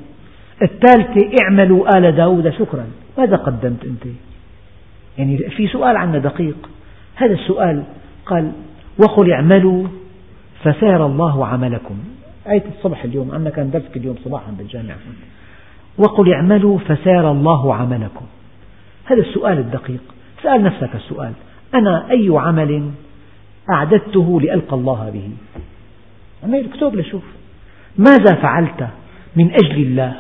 الثالثة 0.62 1.30
اعملوا 1.42 1.98
آل 1.98 2.16
داود 2.16 2.50
شكرا. 2.50 2.86
ماذا 3.18 3.36
قدمت 3.36 3.84
أنت؟ 3.84 4.14
يعني 5.18 5.38
في 5.38 5.68
سؤال 5.68 5.96
عنا 5.96 6.18
دقيق. 6.18 6.70
هذا 7.14 7.32
السؤال 7.32 7.82
قال 8.26 8.52
وقل 8.98 9.32
اعملوا 9.32 9.86
فسيرى 10.62 11.06
الله 11.06 11.46
عملكم. 11.46 11.98
آية 12.48 12.64
الصبح 12.76 13.04
اليوم 13.04 13.30
عندنا 13.30 13.50
كان 13.50 13.70
درس 13.70 13.96
اليوم 13.96 14.16
صباحا 14.24 14.50
بالجامعة 14.58 14.96
وقل 15.98 16.32
اعملوا 16.32 16.78
فسيرى 16.78 17.30
الله 17.30 17.74
عملكم. 17.74 18.26
هذا 19.04 19.20
السؤال 19.20 19.58
الدقيق. 19.58 20.00
سأل 20.42 20.62
نفسك 20.62 20.94
السؤال 20.94 21.32
أنا 21.74 22.10
أي 22.10 22.28
عمل 22.32 22.90
أعددته 23.70 24.40
لألقى 24.40 24.76
الله 24.76 25.10
به؟ 25.10 25.30
عمل 26.44 26.64
اكتب 26.64 26.96
لشوف. 26.96 27.22
ماذا 27.98 28.34
فعلت 28.34 28.88
من 29.36 29.50
أجل 29.50 29.82
الله؟ 29.82 30.16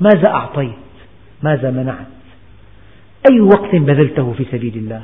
ماذا 0.00 0.28
أعطيت؟ 0.28 0.72
ماذا 1.42 1.70
منعت؟ 1.70 2.06
أي 3.30 3.40
وقت 3.40 3.74
بذلته 3.74 4.32
في 4.32 4.44
سبيل 4.52 4.76
الله؟ 4.76 5.02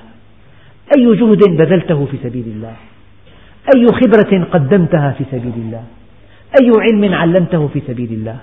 أي 0.96 1.16
جهد 1.16 1.56
بذلته 1.56 2.06
في 2.06 2.16
سبيل 2.22 2.44
الله؟ 2.46 2.76
أي 3.76 3.86
خبرة 3.86 4.44
قدمتها 4.44 5.10
في 5.10 5.24
سبيل 5.30 5.52
الله؟ 5.56 5.82
أي 6.60 6.70
علم 6.80 7.14
علمته 7.14 7.68
في 7.68 7.82
سبيل 7.86 8.12
الله؟ 8.12 8.36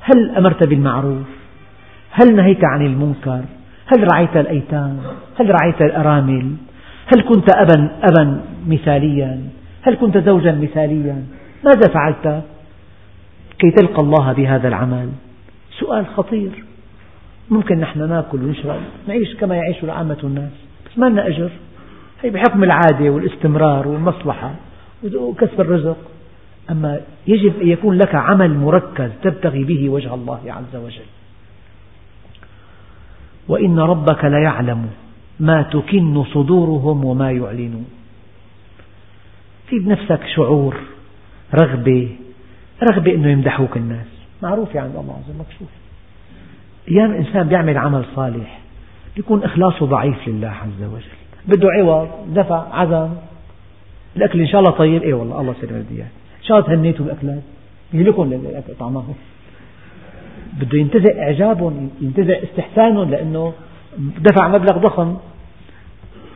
هل 0.00 0.36
أمرت 0.36 0.68
بالمعروف؟ 0.68 1.26
هل 2.10 2.36
نهيت 2.36 2.64
عن 2.64 2.86
المنكر؟ 2.86 3.44
هل 3.86 4.12
رعيت 4.12 4.36
الأيتام؟ 4.36 4.98
هل 5.40 5.50
رعيت 5.50 5.82
الأرامل؟ 5.82 6.52
هل 7.14 7.22
كنت 7.22 7.56
أبا, 7.56 7.90
أبا 8.02 8.40
مثاليا؟ 8.66 9.40
هل 9.82 9.94
كنت 9.94 10.18
زوجا 10.18 10.52
مثاليا؟ 10.52 11.24
ماذا 11.64 11.88
فعلت؟ 11.94 12.42
كي 13.58 13.70
تلقى 13.70 14.02
الله 14.02 14.32
بهذا 14.32 14.68
العمل؟ 14.68 15.08
سؤال 15.80 16.06
خطير. 16.06 16.64
ممكن 17.50 17.78
نحن 17.78 18.08
ناكل 18.08 18.42
ونشرب 18.42 18.80
نعيش 19.08 19.34
كما 19.34 19.56
يعيش 19.56 19.84
عامة 19.84 20.18
الناس 20.24 20.52
بس 20.86 20.98
ما 20.98 21.06
لنا 21.06 21.26
أجر. 21.26 21.50
هي 22.22 22.30
بحكم 22.30 22.64
العادة 22.64 23.10
والاستمرار 23.10 23.88
والمصلحة 23.88 24.54
وكسب 25.14 25.60
الرزق. 25.60 25.96
أما 26.70 27.00
يجب 27.26 27.60
أن 27.60 27.68
يكون 27.68 27.98
لك 27.98 28.14
عمل 28.14 28.54
مركز 28.54 29.10
تبتغي 29.22 29.64
به 29.64 29.88
وجه 29.88 30.14
الله 30.14 30.40
عز 30.46 30.76
وجل. 30.76 31.06
وإن 33.48 33.78
ربك 33.78 34.24
ليعلم 34.24 34.90
ما 35.40 35.62
تكن 35.62 36.24
صدورهم 36.24 37.04
وما 37.04 37.32
يعلنون. 37.32 37.86
في 39.66 39.78
بنفسك 39.78 40.20
شعور 40.36 40.76
رغبة 41.62 42.16
رغبة 42.92 43.14
أنه 43.14 43.28
يمدحوك 43.28 43.76
الناس. 43.76 44.06
معروف 44.42 44.76
عند 44.76 44.96
الله 44.96 45.12
عز 45.12 45.30
وجل 45.30 45.38
مكشوف. 45.38 45.68
أيام 46.88 47.10
الإنسان 47.10 47.48
بيعمل 47.48 47.78
عمل 47.78 48.04
صالح 48.16 48.58
يكون 49.16 49.44
إخلاصه 49.44 49.86
ضعيف 49.86 50.28
لله 50.28 50.48
عز 50.48 50.82
وجل. 50.82 51.21
بده 51.48 51.68
عوض 51.70 52.08
دفع 52.34 52.74
عزم. 52.74 53.08
الأكل 54.16 54.40
إن 54.40 54.46
شاء 54.46 54.60
الله 54.60 54.70
طيب. 54.70 55.02
إيه 55.02 55.14
والله 55.14 55.40
الله 55.40 55.54
سلم 55.60 55.82
بدي 55.82 55.96
إياه. 55.96 56.04
إن 56.40 56.44
شاء 56.44 56.58
الله 56.58 56.68
تهنيتوا 56.68 57.04
بالأكلات 57.04 57.42
للأكل 57.94 58.74
طعمهم. 58.78 59.14
بده 60.60 60.78
ينتزع 60.78 61.22
إعجابهم 61.22 61.90
ينتزع 62.00 62.34
استحسانهم 62.42 63.10
لأنه 63.10 63.52
دفع 63.98 64.48
مبلغ 64.48 64.78
ضخم. 64.78 65.16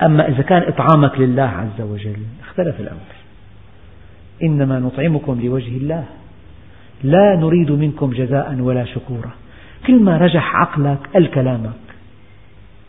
أما 0.02 0.28
إذا 0.28 0.42
كان 0.42 0.62
إطعامك 0.62 1.18
لله 1.18 1.42
عز 1.42 1.80
وجل 1.80 2.16
اختلف 2.40 2.80
الأمر. 2.80 3.16
إنما 4.42 4.78
نطعمكم 4.78 5.40
لوجه 5.40 5.76
الله. 5.76 6.04
لا 7.02 7.36
نريد 7.36 7.70
منكم 7.70 8.10
جزاء 8.10 8.56
ولا 8.60 8.84
شكورا. 8.84 9.30
كل 9.86 10.02
ما 10.02 10.18
رجح 10.18 10.56
عقلك 10.56 10.98
قال 11.14 11.30
كلامك. 11.30 11.70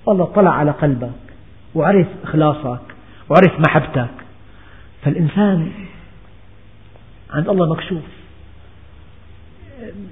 الله 0.07 0.23
اطلع 0.23 0.51
على 0.51 0.71
قلبك. 0.71 1.26
وعرف 1.77 2.07
إخلاصك 2.23 2.81
وعرف 3.29 3.59
محبتك. 3.67 4.09
فالإنسان 5.01 5.71
عند 7.33 7.49
الله 7.49 7.69
مكشوف. 7.69 8.03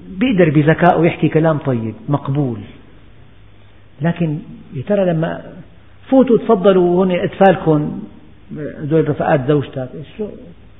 بيقدر 0.10 0.50
بذكائه 0.50 1.06
يحكي 1.06 1.30
كلام 1.30 1.58
طيب 1.58 1.96
مقبول. 2.10 2.60
لكن 4.02 4.40
يا 4.74 4.82
ترى 4.82 5.06
لما 5.06 5.42
فوتوا 6.10 6.38
تفضلوا 6.38 6.90
هون 6.90 7.12
أطفالكم 7.12 8.00
هذول 8.80 9.10
رفقات 9.10 9.48
زوجتك 9.48 9.90
شو 10.18 10.28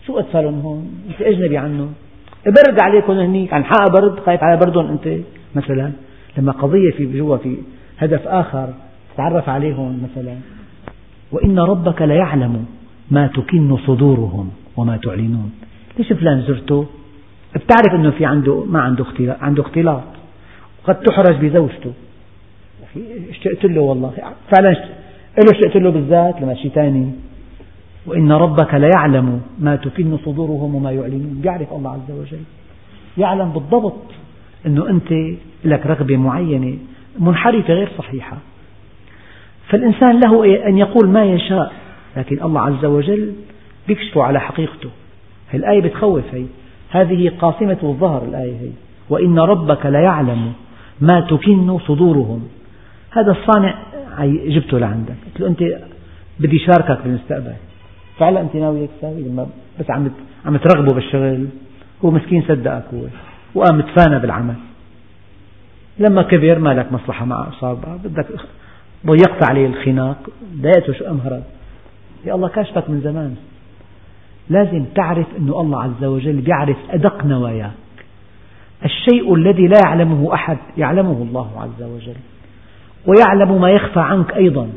شو 0.08 0.20
أطفالهم 0.20 0.60
هون؟ 0.60 1.04
أنت 1.10 1.22
أجنبي 1.22 1.58
عنهم. 1.58 1.94
برد 2.46 2.80
عليكم 2.80 3.14
هنيك 3.14 3.54
عن 3.54 3.66
حق 3.66 3.90
برد 3.90 4.20
خايف 4.20 4.44
على 4.44 4.58
بردهم 4.58 4.88
أنت 4.92 5.24
مثلا. 5.56 5.92
لما 6.38 6.52
قضية 6.52 6.92
في 6.92 7.06
جوا 7.06 7.38
في 7.38 7.58
هدف 7.98 8.28
آخر 8.28 8.74
تتعرف 9.14 9.50
عليهم 9.50 10.04
مثلا. 10.04 10.36
وإن 11.32 11.60
ربك 11.60 12.02
ليعلم 12.02 12.66
ما 13.12 13.28
تكن 13.28 13.78
صدورهم 13.78 14.52
وما 14.78 14.98
تعلنون. 14.98 15.52
ليش 15.98 16.14
فلان 16.14 16.42
زرته؟ 16.42 16.86
بتعرف 17.56 17.94
أنه 17.94 18.10
في 18.12 18.26
عنده 18.26 18.64
ما 18.66 18.82
عنده 18.82 19.04
اختلاط 19.04 19.38
عنده 19.42 19.64
اختلاط. 19.64 20.04
وقد 20.84 20.96
تحرج 21.00 21.46
بزوجته. 21.46 21.94
اشتقت 23.30 23.66
له 23.66 23.82
والله؟ 23.82 24.12
فعلا 24.52 24.70
له 25.38 25.52
اشتقت 25.54 25.76
له 25.76 25.90
بالذات؟ 25.90 26.42
لما 26.42 26.56
شيء 26.56 26.72
ثاني 26.72 27.12
وإن 28.06 28.32
ربك 28.32 28.74
ليعلم 28.74 29.42
ما 29.60 29.76
تكن 29.76 30.18
صدورهم 30.18 30.76
وما 30.76 30.92
يعلنون. 30.92 31.42
يعرف 31.46 31.74
الله 31.74 31.92
عز 31.92 32.12
وجل. 32.12 32.44
يعلم 33.18 33.50
بالضبط 33.50 34.02
أنه 34.66 34.90
أنت 34.90 35.38
لك 35.66 35.86
رغبة 35.86 36.18
معينة 36.18 36.78
منحرفة 37.20 37.74
غير 37.74 37.90
صحيحة. 37.98 38.38
فالإنسان 39.68 40.20
له 40.20 40.68
أن 40.68 40.78
يقول 40.78 41.10
ما 41.10 41.26
يشاء 41.26 41.74
لكن 42.18 42.44
الله 42.44 42.62
عز 42.62 42.86
وجل 42.86 43.34
يكشف 43.90 44.18
على 44.18 44.40
حقيقته. 44.40 44.90
الآية 45.54 45.82
بتخوف 45.82 46.24
هي. 46.34 46.46
هذه 46.90 47.32
قاسمة 47.40 47.78
الظهر 47.84 48.24
الآية 48.24 48.60
هي. 48.60 48.70
وإن 49.10 49.40
ربك 49.40 49.86
ليعلم 49.86 50.54
ما 51.02 51.20
تكن 51.20 51.80
صدورهم. 51.80 52.48
هذا 53.12 53.32
الصانع 53.32 53.76
جبته 54.48 54.80
لعندك. 54.80 55.16
قلت 55.26 55.40
له 55.40 55.48
أنت 55.48 55.64
بدي 56.40 56.60
شاركك 56.60 57.04
بالمستقبل. 57.04 57.54
فعلا 58.20 58.42
أنت 58.42 58.56
ناوي 58.56 58.80
هيك 58.80 58.90
تساوي؟ 58.98 59.22
لما 59.22 59.48
بس 59.80 59.92
عم 59.92 60.12
عم 60.46 60.58
ترغبه 60.58 60.94
بالشغل. 60.94 61.48
هو 62.06 62.12
مسكين 62.12 62.42
صدقك 62.42 62.84
هو. 62.94 63.02
وقام 63.56 63.82
تفانى 63.82 64.20
بالعمل. 64.20 64.56
لما 66.00 66.22
كبر 66.22 66.60
ما 66.60 66.74
لك 66.74 66.94
مصلحة 66.94 67.26
معه 67.26 67.52
صار 67.60 67.74
بدك 68.04 68.26
ضيقت 69.06 69.50
عليه 69.50 69.68
الخناق. 69.68 70.18
ضايقته 70.62 70.94
شو 70.94 71.06
أمهرب 71.06 71.44
يا 72.26 72.36
الله 72.36 72.48
كاشفك 72.48 72.90
من 72.90 73.02
زمان. 73.02 73.36
لازم 74.50 74.86
تعرف 74.96 75.28
أن 75.40 75.50
الله 75.50 75.84
عز 75.84 76.04
وجل 76.04 76.42
بيعرف 76.42 76.78
أدق 76.90 77.26
نواياك. 77.26 77.72
الشيء 78.86 79.36
الذي 79.36 79.68
لا 79.68 79.80
يعلمه 79.86 80.34
أحد 80.34 80.58
يعلمه 80.78 81.28
الله 81.30 81.52
عز 81.62 81.84
وجل 81.84 82.16
ويعلم 83.08 83.62
ما 83.62 83.70
يخفى 83.70 84.00
عنك 84.00 84.34
أيضا. 84.34 84.70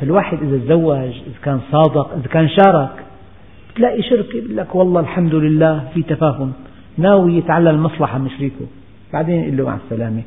فالواحد 0.00 0.38
إذا 0.42 0.58
تزوج 0.58 0.98
إذا 0.98 1.38
كان 1.42 1.60
صادق 1.72 2.12
إذا 2.12 2.28
كان 2.28 2.48
شارك 2.48 2.90
تلاقي 3.76 4.02
شركة 4.02 4.36
يقول 4.36 4.56
لك 4.56 4.74
والله 4.74 5.00
الحمد 5.00 5.34
لله 5.34 5.88
في 5.94 6.02
تفاهم 6.02 6.52
ناوي 6.98 7.36
يتعلم 7.36 7.68
المصلحة 7.68 8.18
من 8.18 8.30
شريكه 8.30 8.66
بعدين 9.12 9.44
يقول 9.44 9.56
له 9.56 9.64
مع 9.64 9.78
السلامة. 9.84 10.22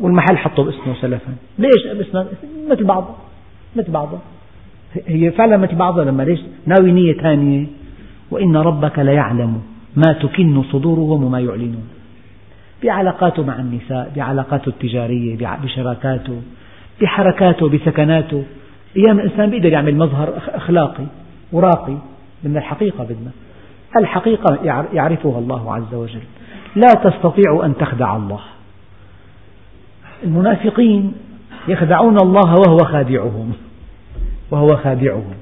والمحل 0.00 0.36
حطه 0.36 0.64
باسمه 0.64 0.94
سلفا. 1.00 1.34
ليش 1.58 1.86
باسمه؟ 1.96 2.26
مثل 2.70 2.84
بعضه. 2.84 3.14
مثل 3.76 3.92
بعضه. 3.92 4.18
هي 5.06 5.30
فعلا 5.30 5.56
مثل 5.56 5.74
بعضها 5.74 6.04
لما 6.04 6.22
ليش؟ 6.22 6.40
ناوي 6.66 6.92
نية 6.92 7.12
ثانية. 7.12 7.66
وإن 8.30 8.56
ربك 8.56 8.98
ليعلم 8.98 9.62
ما 9.96 10.12
تكن 10.12 10.62
صدورهم 10.62 11.24
وما 11.24 11.40
يعلنون. 11.40 11.88
بعلاقاته 12.82 13.44
مع 13.44 13.56
النساء 13.56 14.12
بعلاقاته 14.16 14.68
التجارية 14.68 15.58
بشراكاته 15.62 16.42
بحركاته 17.00 17.68
بسكناته. 17.68 18.44
أيام 18.96 19.20
الإنسان 19.20 19.50
بيقدر 19.50 19.72
يعمل 19.72 19.96
مظهر 19.96 20.32
أخلاقي 20.48 21.04
وراقي. 21.52 21.96
من 22.44 22.56
الحقيقة 22.56 23.04
بدنا. 23.04 23.30
الحقيقة 23.96 24.58
يعرفها 24.92 25.38
الله 25.38 25.74
عز 25.74 25.94
وجل. 25.94 26.22
لا 26.76 27.10
تستطيع 27.10 27.64
أن 27.64 27.76
تخدع 27.76 28.16
الله. 28.16 28.40
المنافقين 30.24 31.12
يخدعون 31.68 32.16
الله 32.22 32.54
وهو 32.54 32.76
خادعهم. 32.76 33.52
وهو 34.50 34.76
خادعهم. 34.76 35.34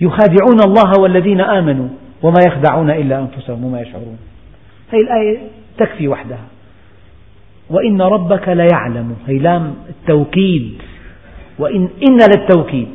يخادعون 0.00 0.60
الله 0.66 0.92
والذين 1.00 1.40
آمنوا 1.40 1.88
وما 2.22 2.38
يخدعون 2.46 2.90
إلا 2.90 3.18
أنفسهم 3.18 3.64
وما 3.64 3.80
يشعرون. 3.80 4.18
هذه 4.92 5.00
الآية 5.00 5.38
تكفي 5.78 6.08
وحدها. 6.08 6.44
وإن 7.70 8.02
ربك 8.02 8.48
ليعلم 8.48 9.16
هي 9.26 9.38
لام 9.38 9.74
التوكيد. 9.88 10.82
وإن 11.58 11.88
إن 12.08 12.18
للتوكيد. 12.36 12.88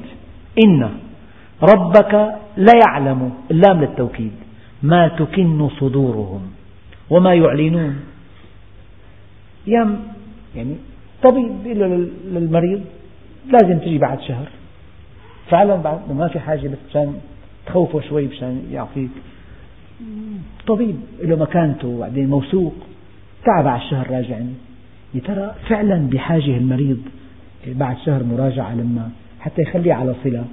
إن 0.65 0.89
ربك 1.63 2.35
ليعلم 2.57 3.31
اللام 3.51 3.81
للتوكيد. 3.81 4.31
ما 4.83 5.07
تكن 5.07 5.69
صدورهم. 5.79 6.41
وما 7.09 7.33
يعلنون. 7.33 7.99
يعني 10.55 10.75
طبيب 11.23 11.51
يقول 11.65 12.09
للمريض 12.25 12.81
لازم 13.51 13.79
تجي 13.79 13.97
بعد 13.97 14.21
شهر. 14.21 14.47
فعلا 15.49 15.75
بعد 15.75 15.99
ما 16.11 16.27
في 16.27 16.39
حاجة 16.39 16.67
بس 16.67 16.77
مشان 16.89 17.13
تخوفه 17.65 18.01
شوي 18.01 18.27
مشان 18.27 18.63
يعطيك. 18.71 19.09
طبيب 20.67 20.95
له 21.21 21.35
مكانته 21.35 21.87
وبعدين 21.87 22.29
موثوق. 22.29 22.75
تعب 23.45 23.67
على 23.67 23.81
الشهر 23.81 24.11
راجعني. 24.11 24.53
يا 25.13 25.19
ترى 25.19 25.55
فعلا 25.69 26.09
بحاجة 26.09 26.57
المريض 26.57 26.99
بعد 27.67 27.97
شهر 28.05 28.23
مراجعة 28.23 28.75
لما 28.75 29.09
حتى 29.39 29.61
يخليه 29.61 29.93
على 29.93 30.15
صلة؟ 30.23 30.45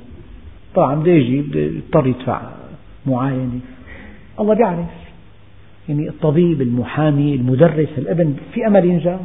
طبعا 0.74 0.94
بده 0.94 1.12
يجي 1.12 1.44
يضطر 1.54 2.06
يدفع 2.06 2.40
معاينة. 3.06 3.60
الله 4.40 4.54
بيعرف. 4.54 4.86
يعني 5.88 6.08
الطبيب 6.08 6.62
المحامي 6.62 7.34
المدرس 7.34 7.88
الابن 7.98 8.34
في 8.54 8.66
أمل 8.66 8.84
ينجح. 8.84 9.20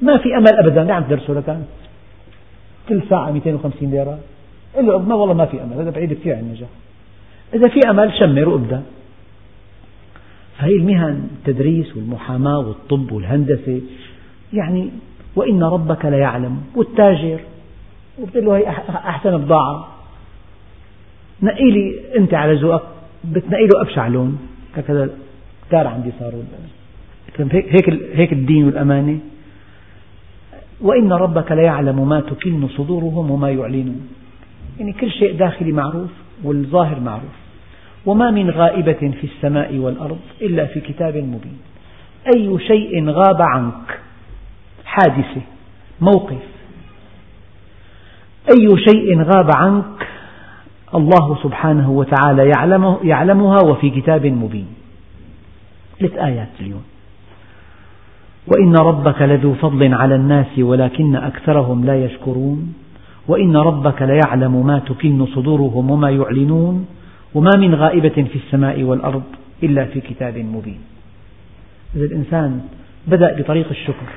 ما 0.00 0.18
في 0.18 0.36
أمل 0.36 0.54
أبدا. 0.58 0.84
لا 0.84 0.94
عم 0.94 1.02
تدرسه 1.02 1.32
لكان 1.32 1.64
كل 2.88 3.02
ساعة 3.10 3.30
250 3.30 3.90
ليرة. 3.90 4.18
قل 4.76 4.86
له 4.86 4.98
ما 4.98 5.14
والله 5.14 5.34
ما 5.34 5.46
في 5.46 5.62
أمل. 5.62 5.72
هذا 5.80 5.90
بعيد 5.90 6.12
كثير 6.12 6.34
عن 6.34 6.40
النجاح. 6.40 6.68
إذا 7.54 7.68
في 7.68 7.80
أمل 7.90 8.12
شمر 8.18 8.48
وابدأ. 8.48 8.82
فهي 10.58 10.76
المهن 10.76 11.28
التدريس 11.38 11.96
والمحاماة 11.96 12.58
والطب 12.58 13.12
والهندسة. 13.12 13.80
يعني 14.52 14.90
وإن 15.36 15.62
ربك 15.62 16.04
ليعلم 16.04 16.62
والتاجر. 16.74 17.40
وبتقول 18.18 18.44
له 18.44 18.56
هي 18.56 18.68
أحسن 18.88 19.38
بضاعة 19.38 19.88
نقي 21.42 21.70
لي 21.70 21.94
أنت 22.16 22.34
على 22.34 22.54
ذوقك. 22.54 22.82
بتنقي 23.24 23.66
له 23.66 23.80
أبشع 23.82 24.06
لون. 24.06 24.38
هكذا 24.76 25.10
كتار 25.68 25.86
عندي 25.86 26.10
صاروا 26.20 26.42
هيك 27.38 27.90
هيك 28.14 28.32
الدين 28.32 28.64
والأمانة. 28.66 29.18
وإن 30.80 31.12
ربك 31.12 31.52
ليعلم 31.52 32.08
ما 32.08 32.20
تكن 32.20 32.68
صدورهم 32.68 33.30
وما 33.30 33.50
يعلنون. 33.50 34.08
يعني 34.78 34.92
كل 34.92 35.10
شيء 35.10 35.36
داخلي 35.36 35.72
معروف 35.72 36.10
والظاهر 36.44 37.00
معروف. 37.00 37.36
وما 38.06 38.30
من 38.30 38.50
غائبة 38.50 38.92
في 39.20 39.24
السماء 39.24 39.76
والأرض 39.76 40.18
إلا 40.42 40.66
في 40.66 40.80
كتاب 40.80 41.16
مبين. 41.16 41.58
أي 42.36 42.58
شيء 42.58 43.10
غاب 43.10 43.42
عنك 43.42 44.00
حادثة 44.84 45.42
موقف 46.00 46.42
أي 48.50 48.76
شيء 48.78 49.22
غاب 49.22 49.50
عنك 49.56 50.08
الله 50.94 51.38
سبحانه 51.42 51.90
وتعالى 51.90 52.50
يعلمه 52.56 52.98
يعلمها 53.02 53.58
وفي 53.64 53.90
كتاب 53.90 54.26
مبين. 54.26 54.66
ثلاث 55.98 56.14
آيات 56.14 56.48
اليوم. 56.60 56.82
وإن 58.46 58.76
ربك 58.76 59.22
لذو 59.22 59.54
فضل 59.54 59.94
على 59.94 60.14
الناس 60.14 60.58
ولكن 60.58 61.16
أكثرهم 61.16 61.84
لا 61.84 62.04
يشكرون 62.04 62.74
وإن 63.28 63.56
ربك 63.56 64.02
ليعلم 64.02 64.66
ما 64.66 64.78
تكن 64.78 65.26
صدورهم 65.26 65.90
وما 65.90 66.10
يعلنون 66.10 66.86
وما 67.34 67.50
من 67.56 67.74
غائبة 67.74 68.08
في 68.08 68.36
السماء 68.36 68.82
والأرض 68.82 69.22
إلا 69.62 69.84
في 69.84 70.00
كتاب 70.00 70.38
مبين. 70.38 70.78
إذا 71.96 72.04
الإنسان 72.04 72.60
بدأ 73.06 73.40
بطريق 73.40 73.68
الشكر. 73.70 74.08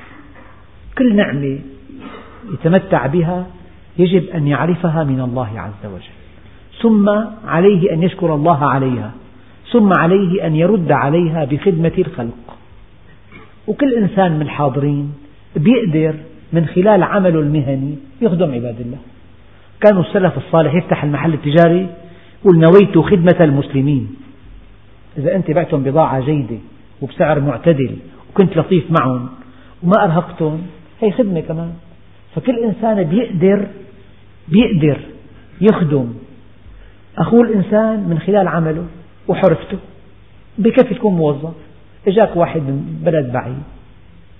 كل 0.98 1.16
نعمة 1.16 1.58
يتمتع 2.52 3.06
بها 3.06 3.46
يجب 3.98 4.24
أن 4.34 4.46
يعرفها 4.46 5.04
من 5.04 5.20
الله 5.20 5.60
عز 5.60 5.92
وجل. 5.92 6.14
ثم 6.82 7.08
عليه 7.44 7.92
أن 7.92 8.02
يشكر 8.02 8.34
الله 8.34 8.70
عليها. 8.70 9.12
ثم 9.72 9.92
عليه 9.92 10.46
أن 10.46 10.56
يرد 10.56 10.92
عليها 10.92 11.44
بخدمة 11.44 11.92
الخلق. 11.98 12.49
وكل 13.66 13.94
إنسان 13.94 14.32
من 14.32 14.42
الحاضرين 14.42 15.12
بيقدر 15.56 16.14
من 16.52 16.66
خلال 16.66 17.02
عمله 17.02 17.40
المهني 17.40 17.96
يخدم 18.22 18.54
عباد 18.54 18.80
الله. 18.80 18.98
كانوا 19.80 20.02
السلف 20.02 20.36
الصالح 20.36 20.74
يفتح 20.74 21.04
المحل 21.04 21.34
التجاري 21.34 21.88
يقول 22.44 22.58
نويت 22.58 22.98
خدمة 22.98 23.36
المسلمين. 23.44 24.16
إذا 25.18 25.36
أنت 25.36 25.50
بعتم 25.50 25.82
بضاعة 25.82 26.20
جيدة 26.20 26.56
وبسعر 27.02 27.40
معتدل 27.40 27.96
وكنت 28.30 28.56
لطيف 28.56 28.84
معهم 28.90 29.28
وما 29.82 30.04
أرهقتهم 30.04 30.62
هي 31.00 31.12
خدمة 31.12 31.40
كمان. 31.40 31.72
فكل 32.34 32.58
إنسان 32.58 33.02
بيقدر 33.02 33.66
بيقدر 34.48 34.98
يخدم. 35.60 36.12
أخوه 37.18 37.42
الإنسان 37.42 38.08
من 38.08 38.18
خلال 38.18 38.48
عمله 38.48 38.86
وحرفته 39.28 39.78
بكفي 40.58 40.94
تكون 40.94 41.14
موظف. 41.14 41.52
إجاك 42.08 42.36
واحد 42.36 42.60
من 42.60 43.00
بلد 43.04 43.32
بعيد. 43.32 43.62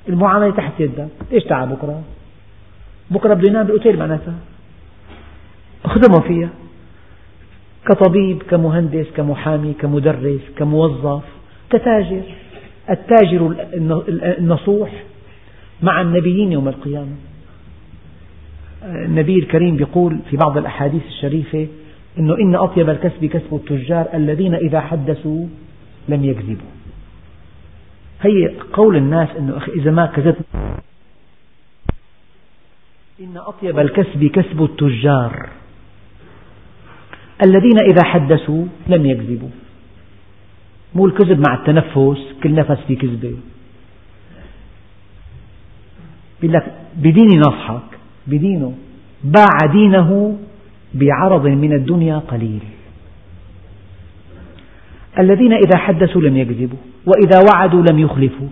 المعاملة 0.08 0.50
تحت 0.50 0.80
يدك 0.80 1.08
إيش 1.32 1.44
تعب 1.44 1.68
بكرة؟ 1.72 2.02
بكرة 3.10 3.34
بده 3.34 3.48
ينام 3.48 3.66
بالأوتيل 3.66 3.98
معناتها 3.98 4.34
اخدمه 5.84 6.28
فيها. 6.28 6.48
كطبيب 7.86 8.42
كمهندس 8.42 9.06
كمحامي 9.16 9.72
كمدرس 9.72 10.40
كموظف 10.56 11.24
كتاجر. 11.70 12.22
التاجر 12.90 13.54
النصوح 14.38 14.90
مع 15.82 16.00
النبيين 16.00 16.52
يوم 16.52 16.68
القيامة. 16.68 17.16
النبي 18.84 19.38
الكريم 19.38 19.76
يقول 19.76 20.18
في 20.30 20.36
بعض 20.36 20.58
الأحاديث 20.58 21.02
الشريفة 21.06 21.66
أنه 22.18 22.34
إن 22.34 22.54
أطيب 22.54 22.90
الكسب 22.90 23.24
كسب 23.24 23.54
التجار 23.54 24.06
الذين 24.14 24.54
إذا 24.54 24.80
حدثوا 24.80 25.46
لم 26.08 26.24
يكذبوا. 26.24 26.79
هي 28.22 28.48
قول 28.72 28.96
الناس 28.96 29.28
أنه 29.38 29.56
أخي 29.56 29.72
إذا 29.72 29.90
ما 29.90 30.06
كذبت 30.06 30.44
إن 33.20 33.36
أطيب 33.36 33.78
الكسب 33.78 34.24
كسب 34.24 34.62
التجار 34.62 35.48
الذين 37.44 37.78
إذا 37.86 38.04
حدثوا 38.04 38.66
لم 38.88 39.06
يكذبوا 39.06 39.48
مو 40.94 41.06
الكذب 41.06 41.42
مع 41.48 41.54
التنفس 41.54 42.18
كل 42.42 42.54
نفس 42.54 42.78
في 42.88 42.96
كذبة. 42.96 43.36
بيقول 46.40 46.56
لك 46.56 46.74
بديني 46.96 47.36
نصحك 47.38 47.98
بدينه. 48.26 48.74
باع 49.24 49.72
دينه 49.72 50.38
بعرض 50.94 51.46
من 51.46 51.72
الدنيا 51.72 52.18
قليل. 52.18 52.60
الذين 55.18 55.52
إذا 55.52 55.78
حدثوا 55.78 56.22
لم 56.22 56.36
يكذبوا. 56.36 56.78
وإذا 57.06 57.40
وعدوا 57.52 57.82
لم 57.90 57.98
يخلفوا. 57.98 58.48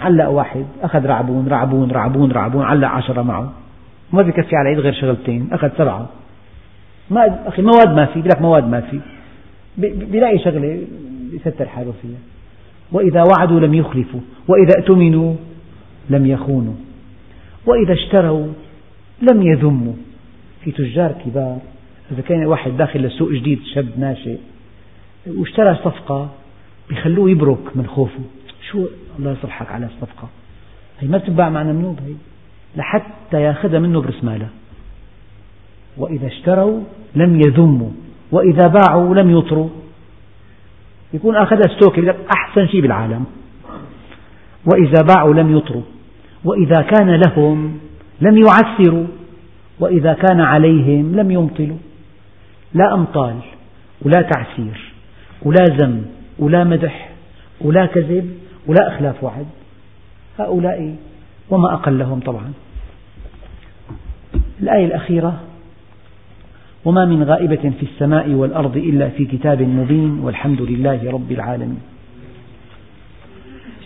علق 0.00 0.28
واحد 0.28 0.66
أخذ 0.82 1.06
رعبون 1.06 1.48
رعبون 1.48 1.90
رعبون 1.90 2.32
رعبون 2.32 2.62
علق 2.62 2.88
عشرة 2.88 3.22
معه 3.22 3.52
ما 4.12 4.22
بكفي 4.22 4.56
على 4.56 4.70
العيد 4.70 4.78
غير 4.78 4.92
شغلتين 4.92 5.48
أخذ 5.52 5.68
سبعة. 5.78 6.08
ما 7.10 7.48
أخي 7.48 7.62
مواد 7.62 7.96
ما 7.96 8.06
في 8.06 8.20
لك 8.20 8.42
مواد 8.42 8.64
ما 8.68 8.80
في. 8.80 9.00
بيلاقي 9.78 10.38
شغلة 10.38 10.82
يستر 11.32 11.66
حاله 11.66 11.92
فيها. 12.02 12.18
وإذا 12.92 13.22
وعدوا 13.22 13.60
لم 13.60 13.74
يخلفوا. 13.74 14.20
وإذا 14.48 14.72
أؤتمنوا 14.78 15.34
لم 16.10 16.26
يخونوا. 16.26 16.74
وإذا 17.66 17.92
اشتروا 17.92 18.46
لم 19.22 19.42
يذموا. 19.42 19.94
في 20.66 20.72
تجار 20.72 21.12
كبار 21.24 21.58
إذا 22.12 22.22
كان 22.22 22.46
واحد 22.46 22.76
داخل 22.76 23.00
للسوق 23.00 23.32
جديد 23.32 23.58
شاب 23.74 23.86
ناشئ 23.98 24.36
واشترى 25.26 25.74
صفقة 25.84 26.28
بيخلوه 26.88 27.30
يبرك 27.30 27.76
من 27.76 27.86
خوفه. 27.86 28.20
شو 28.70 28.86
الله 29.18 29.32
يصلحك 29.32 29.72
على 29.72 29.86
الصفقة 29.86 30.28
هي 31.00 31.08
ما 31.08 31.18
بتتباع 31.18 31.48
مع 31.48 31.62
نمنوب 31.62 31.98
هي. 32.06 32.14
لحتى 32.76 33.42
ياخذها 33.42 33.78
منه 33.78 34.00
برس 34.00 34.24
ماله. 34.24 34.48
وإذا 35.96 36.26
اشتروا 36.26 36.80
لم 37.14 37.40
يذموا. 37.40 37.90
وإذا 38.32 38.66
باعوا 38.66 39.14
لم 39.14 39.38
يطروا. 39.38 39.68
يكون 41.14 41.36
أخذ 41.36 41.60
ستوك 41.76 41.98
أحسن 42.36 42.66
شيء 42.66 42.82
بالعالم. 42.82 43.24
وإذا 44.72 45.02
باعوا 45.14 45.34
لم 45.34 45.56
يطروا. 45.56 45.82
وإذا 46.44 46.82
كان 46.82 47.20
لهم 47.26 47.78
لم 48.20 48.36
يعسروا. 48.36 49.06
وإذا 49.80 50.12
كان 50.12 50.40
عليهم 50.40 51.16
لم 51.16 51.30
يمطلوا. 51.30 51.76
لا 52.74 52.94
أمطال 52.94 53.36
ولا 54.02 54.22
تعسير 54.22 54.92
ولا 55.42 55.64
ذم. 55.64 56.15
ولا 56.38 56.64
مدح 56.64 57.10
ولا 57.60 57.86
كذب 57.86 58.30
ولا 58.66 58.88
إخلاف 58.88 59.24
وعد 59.24 59.46
هؤلاء 60.38 60.96
وما 61.50 61.72
أقلهم 61.72 62.20
طبعا. 62.20 62.52
الآية 64.60 64.86
الأخيرة 64.86 65.40
وما 66.84 67.04
من 67.04 67.22
غائبة 67.22 67.72
في 67.80 67.82
السماء 67.82 68.30
والأرض 68.30 68.76
إلا 68.76 69.08
في 69.08 69.24
كتاب 69.24 69.62
مبين 69.62 70.20
والحمد 70.22 70.62
لله 70.62 71.10
رب 71.12 71.32
العالمين. 71.32 71.80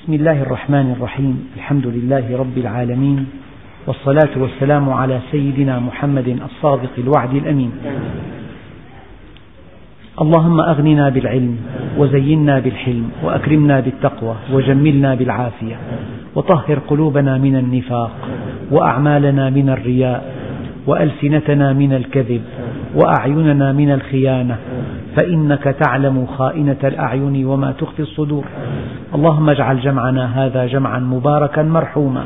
بسم 0.03 0.14
الله 0.14 0.42
الرحمن 0.42 0.92
الرحيم 0.96 1.51
الحمد 1.57 1.86
لله 1.86 2.36
رب 2.36 2.59
العالمين 2.59 3.26
والصلاة 3.86 4.30
والسلام 4.36 4.90
على 4.90 5.20
سيدنا 5.32 5.78
محمد 5.78 6.28
الصادق 6.28 6.90
الوعد 6.98 7.34
الأمين. 7.34 7.72
اللهم 10.20 10.60
أغننا 10.60 11.08
بالعلم 11.08 11.56
وزينا 11.98 12.58
بالحلم 12.58 13.10
وأكرمنا 13.24 13.80
بالتقوى 13.80 14.34
وجملنا 14.52 15.14
بالعافية 15.14 15.76
وطهر 16.34 16.78
قلوبنا 16.78 17.38
من 17.38 17.56
النفاق 17.56 18.10
وأعمالنا 18.70 19.50
من 19.50 19.68
الرياء 19.68 20.34
وألسنتنا 20.86 21.72
من 21.72 21.92
الكذب 21.92 22.42
وأعيننا 22.94 23.72
من 23.72 23.90
الخيانة 23.90 24.56
فإنك 25.16 25.64
تعلم 25.84 26.26
خائنة 26.26 26.76
الأعين 26.84 27.44
وما 27.44 27.72
تخفي 27.72 28.02
الصدور. 28.02 28.44
اللهم 29.14 29.50
اجعل 29.50 29.80
جمعنا 29.80 30.44
هذا 30.44 30.66
جمعا 30.66 30.98
مباركا 30.98 31.62
مرحوما 31.62 32.24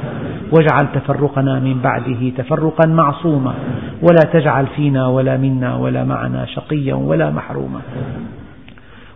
واجعل 0.53 0.87
تفرقنا 0.95 1.61
من 1.61 1.81
بعده 1.81 2.31
تفرقا 2.39 2.89
معصوما. 2.89 3.55
ولا 4.03 4.25
تجعل 4.33 4.67
فينا 4.67 5.09
ولا 5.09 5.37
منا 5.37 5.77
ولا 5.77 6.05
معنا 6.05 6.47
شقيا 6.47 6.95
ولا 6.95 7.31
محروما. 7.31 7.81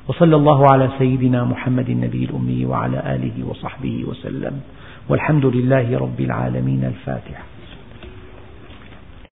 وصلى 0.09 0.37
الله 0.37 0.67
على 0.73 0.89
سيدنا 0.99 1.45
محمد 1.45 1.89
النبي 1.89 2.25
الأمي 2.25 2.65
وعلى 2.65 2.99
آله 3.15 3.49
وصحبه 3.49 4.05
وسلم. 4.09 4.53
والحمد 5.09 5.47
لله 5.47 5.99
رب 5.99 6.21
العالمين 6.21 6.85
الفاتحة 6.85 7.48